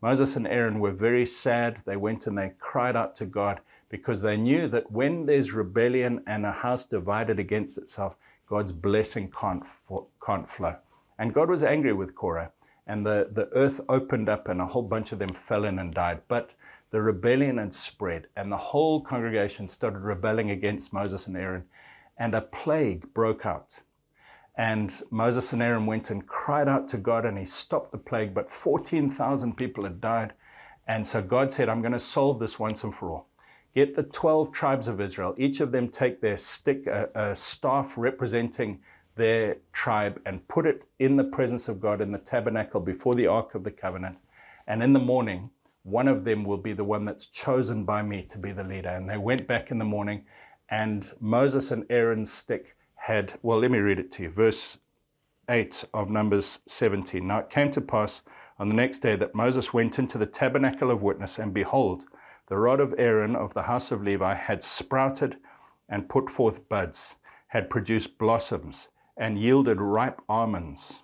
Moses 0.00 0.36
and 0.36 0.46
Aaron 0.46 0.78
were 0.78 0.92
very 0.92 1.26
sad. 1.26 1.80
They 1.84 1.96
went 1.96 2.26
and 2.26 2.38
they 2.38 2.52
cried 2.58 2.96
out 2.96 3.16
to 3.16 3.26
God 3.26 3.60
because 3.88 4.20
they 4.20 4.36
knew 4.36 4.68
that 4.68 4.90
when 4.92 5.26
there's 5.26 5.52
rebellion 5.52 6.22
and 6.26 6.44
a 6.46 6.52
house 6.52 6.84
divided 6.84 7.38
against 7.38 7.78
itself, 7.78 8.16
God's 8.48 8.72
blessing 8.72 9.30
can't, 9.30 9.64
can't 10.24 10.48
flow. 10.48 10.76
And 11.18 11.34
God 11.34 11.50
was 11.50 11.64
angry 11.64 11.92
with 11.92 12.14
Korah, 12.14 12.52
and 12.86 13.04
the, 13.04 13.28
the 13.30 13.48
earth 13.52 13.80
opened 13.88 14.28
up, 14.28 14.48
and 14.48 14.60
a 14.60 14.66
whole 14.66 14.82
bunch 14.82 15.12
of 15.12 15.18
them 15.18 15.34
fell 15.34 15.64
in 15.64 15.78
and 15.78 15.92
died. 15.92 16.20
But 16.28 16.54
the 16.90 17.02
rebellion 17.02 17.58
had 17.58 17.74
spread, 17.74 18.28
and 18.36 18.50
the 18.50 18.56
whole 18.56 19.00
congregation 19.00 19.68
started 19.68 19.98
rebelling 19.98 20.50
against 20.50 20.92
Moses 20.92 21.26
and 21.26 21.36
Aaron, 21.36 21.64
and 22.18 22.34
a 22.34 22.40
plague 22.40 23.12
broke 23.12 23.44
out. 23.44 23.80
And 24.56 24.92
Moses 25.10 25.52
and 25.52 25.62
Aaron 25.62 25.86
went 25.86 26.10
and 26.10 26.26
cried 26.26 26.68
out 26.68 26.88
to 26.88 26.98
God, 26.98 27.26
and 27.26 27.38
he 27.38 27.44
stopped 27.44 27.92
the 27.92 27.98
plague, 27.98 28.34
but 28.34 28.50
14,000 28.50 29.56
people 29.56 29.84
had 29.84 30.00
died. 30.00 30.32
And 30.86 31.06
so 31.06 31.20
God 31.20 31.52
said, 31.52 31.68
I'm 31.68 31.82
going 31.82 31.92
to 31.92 31.98
solve 31.98 32.40
this 32.40 32.58
once 32.58 32.82
and 32.82 32.94
for 32.94 33.10
all. 33.10 33.28
Get 33.74 33.94
the 33.94 34.02
12 34.02 34.50
tribes 34.50 34.88
of 34.88 35.00
Israel, 35.00 35.34
each 35.36 35.60
of 35.60 35.70
them 35.70 35.88
take 35.88 36.20
their 36.20 36.38
stick, 36.38 36.86
a, 36.86 37.08
a 37.14 37.36
staff 37.36 37.94
representing 37.96 38.80
their 39.18 39.58
tribe, 39.72 40.22
and 40.24 40.48
put 40.48 40.66
it 40.66 40.84
in 40.98 41.16
the 41.16 41.24
presence 41.24 41.68
of 41.68 41.80
God 41.80 42.00
in 42.00 42.10
the 42.10 42.18
tabernacle 42.18 42.80
before 42.80 43.14
the 43.14 43.26
Ark 43.26 43.54
of 43.54 43.64
the 43.64 43.70
Covenant. 43.70 44.16
And 44.66 44.82
in 44.82 44.94
the 44.94 44.98
morning, 44.98 45.50
one 45.82 46.08
of 46.08 46.24
them 46.24 46.44
will 46.44 46.56
be 46.56 46.72
the 46.72 46.84
one 46.84 47.04
that's 47.04 47.26
chosen 47.26 47.84
by 47.84 48.02
me 48.02 48.22
to 48.30 48.38
be 48.38 48.52
the 48.52 48.64
leader. 48.64 48.88
And 48.88 49.08
they 49.08 49.18
went 49.18 49.46
back 49.46 49.70
in 49.70 49.78
the 49.78 49.84
morning, 49.84 50.24
and 50.70 51.12
Moses 51.20 51.70
and 51.70 51.84
Aaron's 51.90 52.32
stick 52.32 52.76
had, 52.94 53.34
well, 53.42 53.58
let 53.58 53.70
me 53.70 53.78
read 53.78 53.98
it 53.98 54.10
to 54.12 54.22
you. 54.22 54.30
Verse 54.30 54.78
8 55.48 55.84
of 55.94 56.10
Numbers 56.10 56.60
17. 56.66 57.26
Now 57.26 57.38
it 57.38 57.50
came 57.50 57.70
to 57.72 57.80
pass 57.80 58.22
on 58.58 58.68
the 58.68 58.74
next 58.74 58.98
day 58.98 59.16
that 59.16 59.34
Moses 59.34 59.72
went 59.72 59.98
into 59.98 60.18
the 60.18 60.26
tabernacle 60.26 60.90
of 60.90 61.02
witness, 61.02 61.38
and 61.38 61.54
behold, 61.54 62.04
the 62.48 62.56
rod 62.56 62.80
of 62.80 62.94
Aaron 62.98 63.36
of 63.36 63.54
the 63.54 63.62
house 63.62 63.90
of 63.90 64.02
Levi 64.02 64.34
had 64.34 64.62
sprouted 64.62 65.36
and 65.88 66.08
put 66.08 66.28
forth 66.28 66.68
buds, 66.68 67.16
had 67.48 67.70
produced 67.70 68.18
blossoms, 68.18 68.88
and 69.18 69.38
yielded 69.38 69.80
ripe 69.80 70.20
almonds. 70.28 71.02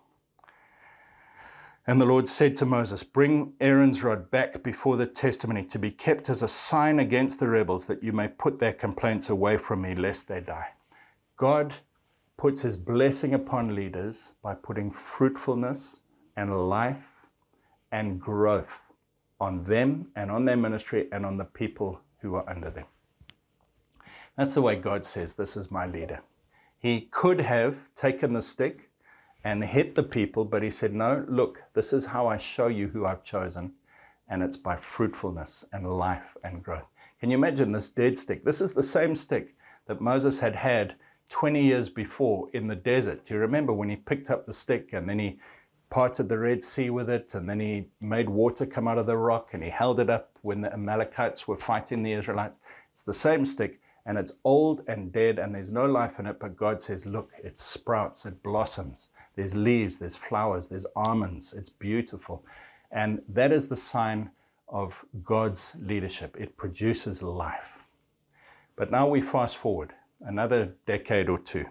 And 1.86 2.00
the 2.00 2.06
Lord 2.06 2.28
said 2.30 2.56
to 2.56 2.66
Moses, 2.66 3.02
Bring 3.02 3.52
Aaron's 3.60 4.02
rod 4.02 4.30
back 4.30 4.62
before 4.62 4.96
the 4.96 5.06
testimony 5.06 5.64
to 5.66 5.78
be 5.78 5.90
kept 5.90 6.30
as 6.30 6.42
a 6.42 6.48
sign 6.48 6.98
against 6.98 7.40
the 7.40 7.48
rebels, 7.48 7.86
that 7.88 8.02
you 8.02 8.12
may 8.12 8.28
put 8.28 8.58
their 8.58 8.72
complaints 8.72 9.28
away 9.28 9.58
from 9.58 9.82
me, 9.82 9.94
lest 9.94 10.26
they 10.26 10.40
die. 10.40 10.68
God 11.36 11.74
puts 12.38 12.62
his 12.62 12.76
blessing 12.76 13.34
upon 13.34 13.74
leaders 13.74 14.34
by 14.42 14.54
putting 14.54 14.90
fruitfulness 14.90 16.00
and 16.36 16.68
life 16.68 17.12
and 17.92 18.18
growth 18.18 18.90
on 19.38 19.62
them 19.62 20.08
and 20.16 20.30
on 20.30 20.46
their 20.46 20.56
ministry 20.56 21.08
and 21.12 21.26
on 21.26 21.36
the 21.36 21.44
people 21.44 22.00
who 22.20 22.34
are 22.34 22.48
under 22.48 22.70
them. 22.70 22.86
That's 24.36 24.54
the 24.54 24.62
way 24.62 24.76
God 24.76 25.04
says, 25.04 25.34
This 25.34 25.56
is 25.56 25.70
my 25.70 25.86
leader. 25.86 26.22
He 26.84 27.08
could 27.12 27.40
have 27.40 27.88
taken 27.94 28.34
the 28.34 28.42
stick 28.42 28.90
and 29.42 29.64
hit 29.64 29.94
the 29.94 30.02
people, 30.02 30.44
but 30.44 30.62
he 30.62 30.68
said, 30.68 30.92
No, 30.92 31.24
look, 31.30 31.62
this 31.72 31.94
is 31.94 32.04
how 32.04 32.26
I 32.26 32.36
show 32.36 32.66
you 32.66 32.88
who 32.88 33.06
I've 33.06 33.24
chosen, 33.24 33.72
and 34.28 34.42
it's 34.42 34.58
by 34.58 34.76
fruitfulness 34.76 35.64
and 35.72 35.90
life 35.90 36.36
and 36.44 36.62
growth. 36.62 36.84
Can 37.20 37.30
you 37.30 37.38
imagine 37.38 37.72
this 37.72 37.88
dead 37.88 38.18
stick? 38.18 38.44
This 38.44 38.60
is 38.60 38.74
the 38.74 38.82
same 38.82 39.16
stick 39.16 39.56
that 39.86 40.02
Moses 40.02 40.38
had 40.38 40.54
had 40.54 40.96
20 41.30 41.64
years 41.64 41.88
before 41.88 42.50
in 42.52 42.68
the 42.68 42.76
desert. 42.76 43.24
Do 43.24 43.32
you 43.32 43.40
remember 43.40 43.72
when 43.72 43.88
he 43.88 43.96
picked 43.96 44.28
up 44.28 44.44
the 44.44 44.52
stick 44.52 44.90
and 44.92 45.08
then 45.08 45.18
he 45.18 45.38
parted 45.88 46.28
the 46.28 46.38
Red 46.38 46.62
Sea 46.62 46.90
with 46.90 47.08
it, 47.08 47.34
and 47.34 47.48
then 47.48 47.60
he 47.60 47.86
made 48.02 48.28
water 48.28 48.66
come 48.66 48.88
out 48.88 48.98
of 48.98 49.06
the 49.06 49.16
rock, 49.16 49.54
and 49.54 49.64
he 49.64 49.70
held 49.70 50.00
it 50.00 50.10
up 50.10 50.38
when 50.42 50.60
the 50.60 50.70
Amalekites 50.70 51.48
were 51.48 51.56
fighting 51.56 52.02
the 52.02 52.12
Israelites. 52.12 52.58
It's 52.90 53.02
the 53.02 53.14
same 53.14 53.46
stick, 53.46 53.80
and 54.06 54.18
it's 54.18 54.34
old 54.44 54.82
and 54.86 55.12
dead, 55.12 55.38
and 55.38 55.54
there's 55.54 55.72
no 55.72 55.86
life 55.86 56.18
in 56.18 56.26
it, 56.26 56.38
but 56.38 56.56
God 56.56 56.80
says, 56.80 57.06
Look, 57.06 57.30
it 57.42 57.58
sprouts, 57.58 58.26
it 58.26 58.42
blossoms. 58.42 59.10
There's 59.34 59.54
leaves, 59.54 59.98
there's 59.98 60.16
flowers, 60.16 60.68
there's 60.68 60.86
almonds. 60.94 61.52
It's 61.54 61.70
beautiful. 61.70 62.44
And 62.92 63.22
that 63.28 63.52
is 63.52 63.66
the 63.66 63.76
sign 63.76 64.30
of 64.68 65.04
God's 65.24 65.74
leadership. 65.80 66.36
It 66.38 66.56
produces 66.56 67.22
life. 67.22 67.78
But 68.76 68.90
now 68.90 69.08
we 69.08 69.20
fast 69.20 69.56
forward 69.56 69.92
another 70.20 70.74
decade 70.86 71.28
or 71.28 71.38
two. 71.38 71.66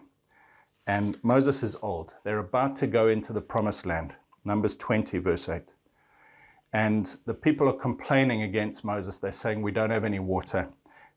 And 0.86 1.18
Moses 1.24 1.64
is 1.64 1.78
old. 1.82 2.14
They're 2.24 2.40
about 2.40 2.76
to 2.78 2.88
go 2.88 3.08
into 3.08 3.32
the 3.32 3.42
promised 3.42 3.86
land. 3.86 4.14
Numbers 4.44 4.76
20, 4.76 5.18
verse 5.20 5.48
8. 5.48 5.74
And 6.74 7.16
the 7.26 7.34
people 7.34 7.70
are 7.70 7.74
complaining 7.74 8.42
against 8.42 8.84
Moses. 8.84 9.20
They're 9.20 9.32
saying, 9.32 9.62
We 9.62 9.72
don't 9.72 9.92
have 9.92 10.04
any 10.04 10.20
water. 10.20 10.68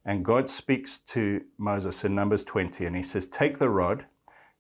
And 0.09 0.25
God 0.25 0.49
speaks 0.49 0.99
to 0.99 1.43
Moses 1.59 2.05
in 2.05 2.15
Numbers 2.15 2.45
20, 2.45 2.87
and 2.87 2.95
he 2.95 3.03
says, 3.03 3.27
Take 3.27 3.59
the 3.59 3.69
rod, 3.69 4.07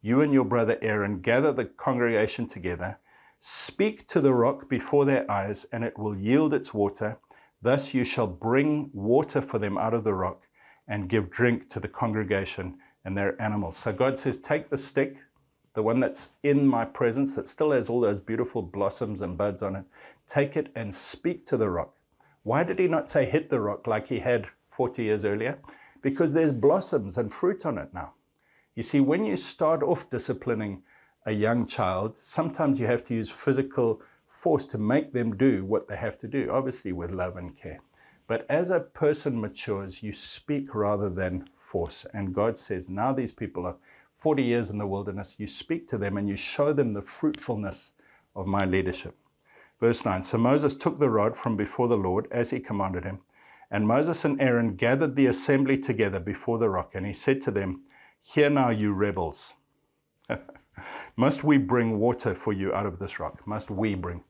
you 0.03 0.21
and 0.21 0.33
your 0.33 0.45
brother 0.45 0.77
Aaron, 0.83 1.21
gather 1.21 1.53
the 1.53 1.67
congregation 1.67 2.49
together, 2.49 2.99
speak 3.39 4.09
to 4.09 4.21
the 4.21 4.35
rock 4.35 4.69
before 4.69 5.05
their 5.05 5.31
eyes, 5.31 5.65
and 5.73 5.85
it 5.85 5.97
will 5.97 6.17
yield 6.17 6.53
its 6.53 6.75
water. 6.75 7.19
Thus 7.63 7.95
you 7.95 8.03
shall 8.03 8.27
bring 8.27 8.91
water 8.93 9.41
for 9.41 9.61
them 9.61 9.79
out 9.79 9.95
of 9.95 10.03
the 10.03 10.15
rock, 10.15 10.43
and 10.89 11.09
give 11.09 11.31
drink 11.31 11.69
to 11.71 11.79
the 11.79 11.87
congregation 11.89 12.79
and 13.05 13.17
their 13.17 13.41
animals. 13.41 13.77
So 13.77 13.93
God 13.93 14.19
says, 14.19 14.39
Take 14.39 14.69
the 14.69 14.77
stick, 14.77 15.19
the 15.75 15.83
one 15.83 16.01
that's 16.01 16.31
in 16.43 16.67
my 16.67 16.85
presence, 16.85 17.37
that 17.37 17.47
still 17.47 17.71
has 17.71 17.89
all 17.89 18.01
those 18.01 18.19
beautiful 18.19 18.63
blossoms 18.63 19.23
and 19.23 19.39
buds 19.39 19.63
on 19.63 19.77
it, 19.77 19.85
take 20.27 20.57
it 20.57 20.73
and 20.75 20.93
speak 20.93 21.47
to 21.47 21.57
the 21.57 21.71
rock. 21.71 21.95
Why 22.43 22.65
did 22.65 22.81
he 22.81 22.89
not 22.89 23.09
say 23.09 23.27
hit 23.27 23.49
the 23.49 23.61
rock 23.61 23.87
like 23.87 24.09
he 24.09 24.19
had 24.19 24.49
40 24.77 25.03
years 25.03 25.25
earlier? 25.25 25.59
Because 26.03 26.33
there's 26.33 26.53
blossoms 26.53 27.17
and 27.17 27.33
fruit 27.33 27.65
on 27.65 27.79
it 27.79 27.95
now. 27.95 28.13
You 28.75 28.83
see, 28.83 29.01
when 29.01 29.25
you 29.25 29.37
start 29.37 29.83
off 29.83 30.11
disciplining 30.11 30.83
a 31.25 31.33
young 31.33 31.67
child, 31.67 32.17
sometimes 32.17 32.79
you 32.79 32.87
have 32.87 33.03
to 33.05 33.15
use 33.15 33.31
physical 33.31 34.03
force 34.29 34.67
to 34.67 34.79
make 34.79 35.13
them 35.13 35.37
do 35.37 35.65
what 35.65 35.87
they 35.87 35.97
have 35.97 36.19
to 36.21 36.29
do, 36.29 36.51
obviously 36.53 36.93
with 36.93 37.11
love 37.11 37.37
and 37.37 37.57
care. 37.57 37.81
But 38.27 38.45
as 38.51 38.71
a 38.71 38.81
person 38.81 39.41
matures, 39.41 40.03
you 40.03 40.13
speak 40.13 40.75
rather 40.75 41.09
than 41.09 41.49
force. 41.59 42.05
And 42.13 42.35
God 42.35 42.59
says, 42.59 42.91
now 42.91 43.13
these 43.13 43.33
people 43.33 43.65
are 43.67 43.77
40 44.17 44.43
years 44.43 44.71
in 44.71 44.79
the 44.79 44.87
wilderness. 44.87 45.37
You 45.39 45.47
speak 45.47 45.89
to 45.89 45.99
them 45.99 46.17
and 46.17 46.29
you 46.29 46.37
show 46.37 46.73
them 46.73 46.93
the 46.93 47.03
fruitfulness 47.03 47.93
of 48.35 48.47
my 48.47 48.65
leadership. 48.65 49.17
Verse 49.81 50.05
9 50.05 50.23
So 50.23 50.39
Moses 50.39 50.75
took 50.75 50.99
the 50.99 51.11
rod 51.11 51.37
from 51.37 51.57
before 51.57 51.89
the 51.89 51.97
Lord 51.97 52.29
as 52.31 52.51
he 52.51 52.61
commanded 52.61 53.05
him. 53.05 53.21
And 53.71 53.87
Moses 53.87 54.25
and 54.25 54.41
Aaron 54.41 54.77
gathered 54.77 55.17
the 55.17 55.27
assembly 55.27 55.79
together 55.79 56.21
before 56.21 56.59
the 56.59 56.69
rock. 56.69 56.95
And 56.95 57.07
he 57.07 57.13
said 57.13 57.41
to 57.43 57.51
them, 57.51 57.83
Hear 58.23 58.51
now, 58.51 58.71
you 58.71 58.93
rebels. 58.93 59.55
Must 61.17 61.45
we 61.45 61.59
bring 61.59 61.99
water 61.99 62.35
for 62.35 62.53
you 62.53 62.73
out 62.73 62.87
of 62.87 62.99
this 62.99 63.19
rock? 63.19 63.47
Must 63.47 63.71
we 63.71 63.95
bring? 63.95 64.23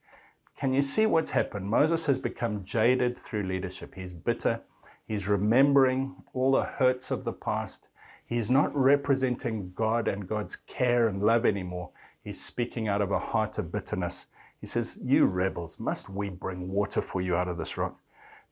Can 0.58 0.72
you 0.72 0.80
see 0.80 1.04
what's 1.06 1.32
happened? 1.32 1.68
Moses 1.68 2.06
has 2.06 2.18
become 2.18 2.64
jaded 2.64 3.18
through 3.18 3.42
leadership. 3.42 3.94
He's 3.94 4.12
bitter. 4.12 4.60
He's 5.06 5.28
remembering 5.28 6.16
all 6.32 6.52
the 6.52 6.64
hurts 6.64 7.10
of 7.10 7.24
the 7.24 7.32
past. 7.32 7.88
He's 8.26 8.50
not 8.50 8.74
representing 8.74 9.72
God 9.74 10.08
and 10.08 10.26
God's 10.26 10.56
care 10.56 11.08
and 11.08 11.22
love 11.22 11.44
anymore. 11.46 11.90
He's 12.24 12.42
speaking 12.42 12.88
out 12.88 13.02
of 13.02 13.12
a 13.12 13.18
heart 13.18 13.58
of 13.58 13.70
bitterness. 13.70 14.26
He 14.60 14.66
says, 14.66 14.98
You 15.02 15.26
rebels, 15.26 15.78
must 15.78 16.08
we 16.08 16.30
bring 16.30 16.68
water 16.68 17.02
for 17.02 17.20
you 17.20 17.36
out 17.36 17.48
of 17.48 17.58
this 17.58 17.76
rock? 17.76 18.00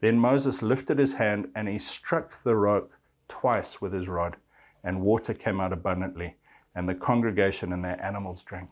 Then 0.00 0.18
Moses 0.18 0.62
lifted 0.62 0.98
his 0.98 1.14
hand 1.14 1.48
and 1.54 1.68
he 1.68 1.78
struck 1.78 2.42
the 2.42 2.56
rock 2.56 2.90
twice 3.28 3.80
with 3.80 3.92
his 3.92 4.08
rod, 4.08 4.36
and 4.82 5.00
water 5.00 5.34
came 5.34 5.60
out 5.60 5.72
abundantly, 5.72 6.36
and 6.74 6.88
the 6.88 6.94
congregation 6.94 7.72
and 7.72 7.84
their 7.84 8.02
animals 8.04 8.42
drank. 8.42 8.70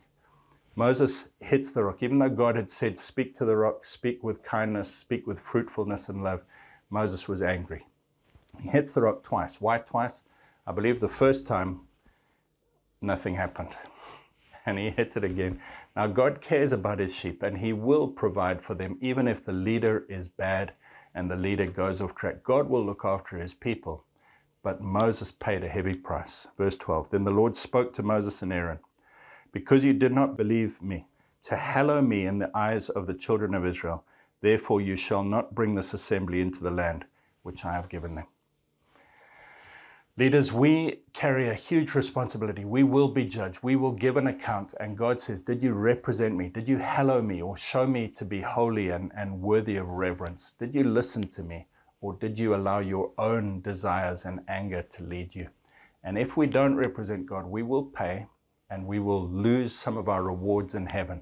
Moses 0.75 1.29
hits 1.39 1.71
the 1.71 1.83
rock. 1.83 2.01
Even 2.01 2.19
though 2.19 2.29
God 2.29 2.55
had 2.55 2.69
said, 2.69 2.97
Speak 2.97 3.35
to 3.35 3.45
the 3.45 3.55
rock, 3.55 3.85
speak 3.85 4.23
with 4.23 4.43
kindness, 4.43 4.93
speak 4.93 5.27
with 5.27 5.39
fruitfulness 5.39 6.09
and 6.09 6.23
love, 6.23 6.41
Moses 6.89 7.27
was 7.27 7.41
angry. 7.41 7.85
He 8.59 8.69
hits 8.69 8.91
the 8.91 9.01
rock 9.01 9.23
twice. 9.23 9.61
Why 9.61 9.79
twice? 9.79 10.23
I 10.65 10.71
believe 10.71 10.99
the 10.99 11.07
first 11.07 11.45
time, 11.45 11.81
nothing 13.01 13.35
happened. 13.35 13.75
And 14.65 14.79
he 14.79 14.91
hit 14.91 15.17
it 15.17 15.25
again. 15.25 15.59
Now, 15.93 16.07
God 16.07 16.39
cares 16.39 16.71
about 16.71 16.99
his 16.99 17.13
sheep 17.13 17.43
and 17.43 17.57
he 17.57 17.73
will 17.73 18.07
provide 18.07 18.61
for 18.61 18.73
them, 18.75 18.97
even 19.01 19.27
if 19.27 19.43
the 19.43 19.51
leader 19.51 20.05
is 20.07 20.29
bad 20.29 20.71
and 21.15 21.29
the 21.29 21.35
leader 21.35 21.67
goes 21.67 22.01
off 22.01 22.15
track. 22.15 22.43
God 22.43 22.69
will 22.69 22.85
look 22.85 23.03
after 23.05 23.37
his 23.37 23.53
people. 23.53 24.05
But 24.63 24.81
Moses 24.81 25.31
paid 25.31 25.63
a 25.63 25.69
heavy 25.69 25.93
price. 25.95 26.47
Verse 26.57 26.75
12 26.77 27.11
Then 27.11 27.23
the 27.25 27.31
Lord 27.31 27.57
spoke 27.57 27.93
to 27.93 28.03
Moses 28.03 28.41
and 28.41 28.53
Aaron, 28.53 28.79
Because 29.51 29.83
you 29.83 29.93
did 29.93 30.13
not 30.13 30.37
believe 30.37 30.81
me, 30.81 31.05
to 31.43 31.57
hallow 31.57 32.01
me 32.01 32.25
in 32.25 32.39
the 32.39 32.51
eyes 32.57 32.89
of 32.89 33.07
the 33.07 33.13
children 33.13 33.53
of 33.53 33.65
Israel, 33.65 34.05
Therefore, 34.41 34.81
you 34.81 34.97
shall 34.97 35.23
not 35.23 35.55
bring 35.55 35.75
this 35.75 35.93
assembly 35.93 36.41
into 36.41 36.63
the 36.63 36.71
land 36.71 37.05
which 37.43 37.65
I 37.65 37.73
have 37.73 37.89
given 37.89 38.15
them. 38.15 38.27
Leaders, 40.15 40.53
we 40.53 40.99
carry 41.13 41.49
a 41.49 41.55
huge 41.55 41.95
responsibility. 41.95 42.65
We 42.65 42.83
will 42.83 43.07
be 43.07 43.25
judged. 43.25 43.63
We 43.63 43.75
will 43.75 43.93
give 43.93 44.15
an 44.15 44.27
account. 44.27 44.75
And 44.79 44.95
God 44.95 45.19
says, 45.19 45.41
Did 45.41 45.63
you 45.63 45.73
represent 45.73 46.35
me? 46.35 46.49
Did 46.49 46.67
you 46.67 46.77
hallow 46.77 47.19
me 47.19 47.41
or 47.41 47.57
show 47.57 47.87
me 47.87 48.09
to 48.09 48.23
be 48.23 48.39
holy 48.39 48.91
and, 48.91 49.11
and 49.17 49.41
worthy 49.41 49.75
of 49.77 49.87
reverence? 49.87 50.51
Did 50.59 50.75
you 50.75 50.83
listen 50.83 51.29
to 51.29 51.41
me? 51.41 51.65
Or 51.99 52.13
did 52.13 52.37
you 52.37 52.53
allow 52.53 52.77
your 52.77 53.09
own 53.17 53.61
desires 53.61 54.25
and 54.25 54.41
anger 54.47 54.83
to 54.83 55.03
lead 55.03 55.33
you? 55.33 55.47
And 56.03 56.15
if 56.19 56.37
we 56.37 56.45
don't 56.45 56.75
represent 56.75 57.25
God, 57.25 57.47
we 57.47 57.63
will 57.63 57.85
pay 57.85 58.27
and 58.69 58.85
we 58.85 58.99
will 58.99 59.27
lose 59.27 59.73
some 59.73 59.97
of 59.97 60.07
our 60.07 60.21
rewards 60.21 60.75
in 60.75 60.85
heaven. 60.85 61.21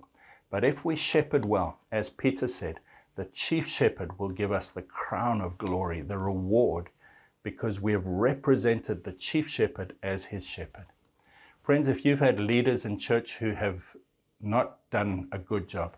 But 0.49 0.65
if 0.65 0.83
we 0.83 0.97
shepherd 0.97 1.45
well, 1.45 1.79
as 1.93 2.09
Peter 2.09 2.49
said, 2.49 2.81
the 3.15 3.29
chief 3.31 3.69
shepherd 3.69 4.19
will 4.19 4.31
give 4.31 4.51
us 4.51 4.69
the 4.69 4.81
crown 4.81 5.39
of 5.39 5.57
glory, 5.57 6.01
the 6.01 6.17
reward 6.17 6.89
because 7.43 7.81
we 7.81 7.91
have 7.91 8.05
represented 8.05 9.03
the 9.03 9.11
chief 9.11 9.49
shepherd 9.49 9.95
as 10.03 10.25
his 10.25 10.45
shepherd. 10.45 10.85
Friends, 11.63 11.87
if 11.87 12.05
you've 12.05 12.19
had 12.19 12.39
leaders 12.39 12.85
in 12.85 12.97
church 12.97 13.35
who 13.39 13.51
have 13.51 13.83
not 14.41 14.79
done 14.89 15.27
a 15.31 15.37
good 15.37 15.67
job, 15.67 15.95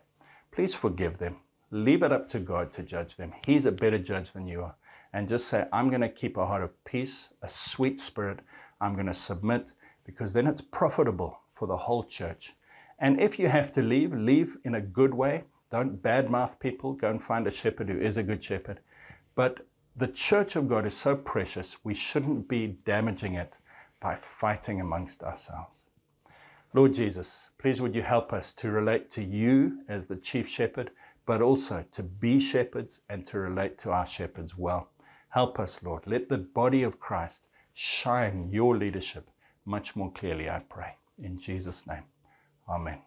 please 0.52 0.74
forgive 0.74 1.18
them. 1.18 1.38
Leave 1.72 2.04
it 2.04 2.12
up 2.12 2.30
to 2.30 2.40
God 2.40 2.72
to 2.74 2.84
judge 2.84 3.16
them. 3.16 3.34
He's 3.46 3.66
a 3.66 3.72
better 3.72 3.98
judge 3.98 4.32
than 4.32 4.48
you 4.48 4.62
are. 4.62 4.76
And 5.14 5.30
just 5.30 5.48
say, 5.48 5.66
I'm 5.72 5.90
going 5.90 6.02
to 6.02 6.10
keep 6.10 6.38
a 6.38 6.46
heart 6.46 6.64
of 6.64 6.84
peace, 6.86 7.30
a 7.42 7.50
sweet 7.50 8.00
spirit. 8.00 8.40
I'm 8.82 8.94
going 8.94 9.08
to 9.08 9.14
submit 9.14 9.72
because 10.06 10.34
then 10.34 10.48
it's 10.48 10.62
profitable 10.62 11.40
for 11.54 11.68
the 11.68 11.78
whole 11.78 12.04
church. 12.04 12.54
And 13.00 13.20
if 13.20 13.40
you 13.40 13.48
have 13.48 13.72
to 13.74 13.82
leave, 13.82 14.14
leave 14.14 14.58
in 14.64 14.76
a 14.76 14.82
good 14.82 15.14
way. 15.14 15.44
Don't 15.72 16.02
badmouth 16.02 16.60
people. 16.60 16.94
Go 16.94 17.10
and 17.10 17.22
find 17.22 17.48
a 17.48 17.52
shepherd 17.52 17.90
who 17.90 18.00
is 18.00 18.18
a 18.18 18.24
good 18.24 18.44
shepherd. 18.44 18.80
But 19.36 19.66
the 19.96 20.08
church 20.08 20.56
of 20.56 20.68
God 20.68 20.86
is 20.86 20.96
so 20.96 21.16
precious, 21.16 21.78
we 21.84 21.94
shouldn't 21.94 22.48
be 22.48 22.78
damaging 22.86 23.36
it 23.36 23.58
by 24.00 24.16
fighting 24.16 24.82
amongst 24.82 25.22
ourselves. 25.24 25.78
Lord 26.74 26.96
Jesus, 26.96 27.52
please 27.60 27.80
would 27.80 27.94
you 27.94 28.02
help 28.02 28.34
us 28.34 28.52
to 28.54 28.72
relate 28.72 29.12
to 29.12 29.24
you 29.24 29.84
as 29.88 30.08
the 30.08 30.16
chief 30.16 30.50
shepherd, 30.50 30.90
but 31.26 31.42
also 31.42 31.86
to 31.92 32.04
be 32.04 32.40
shepherds 32.40 33.02
and 33.10 33.26
to 33.28 33.38
relate 33.38 33.78
to 33.80 33.92
our 33.92 34.08
shepherds 34.08 34.58
well. 34.58 34.90
Help 35.30 35.60
us, 35.60 35.84
Lord. 35.84 36.08
Let 36.08 36.30
the 36.30 36.40
body 36.40 36.82
of 36.84 37.00
Christ 37.00 37.42
shine 37.74 38.50
your 38.52 38.76
leadership 38.76 39.30
much 39.66 39.96
more 39.96 40.12
clearly, 40.12 40.50
I 40.50 40.60
pray. 40.68 40.98
In 41.22 41.40
Jesus' 41.40 41.88
name, 41.88 42.04
Amen. 42.68 42.98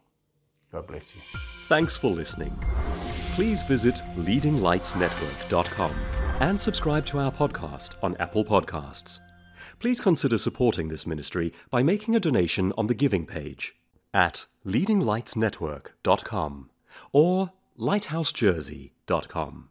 God 0.73 0.87
bless 0.87 1.15
you. 1.15 1.21
Thanks 1.69 1.95
for 1.97 2.11
listening. 2.11 2.59
Please 3.35 3.63
visit 3.63 3.97
leadinglightsnetwork.com 4.17 6.26
and 6.41 6.61
subscribe 6.61 7.07
to 7.07 7.19
our 7.19 7.33
podcast 7.33 7.95
on 8.03 8.15
Apple 8.17 8.45
Podcasts. 8.45 9.21
Please 9.79 10.01
consider 10.01 10.39
supporting 10.39 10.89
this 10.89 11.07
ministry 11.07 11.53
by 11.71 11.83
making 11.83 12.17
a 12.17 12.21
donation 12.21 12.73
on 12.77 12.87
the 12.87 12.95
giving 12.95 13.27
page 13.27 13.75
at 14.13 14.47
leadinglightsnetwork.com 14.67 16.71
or 17.13 17.53
lighthousejersey.com. 17.79 19.69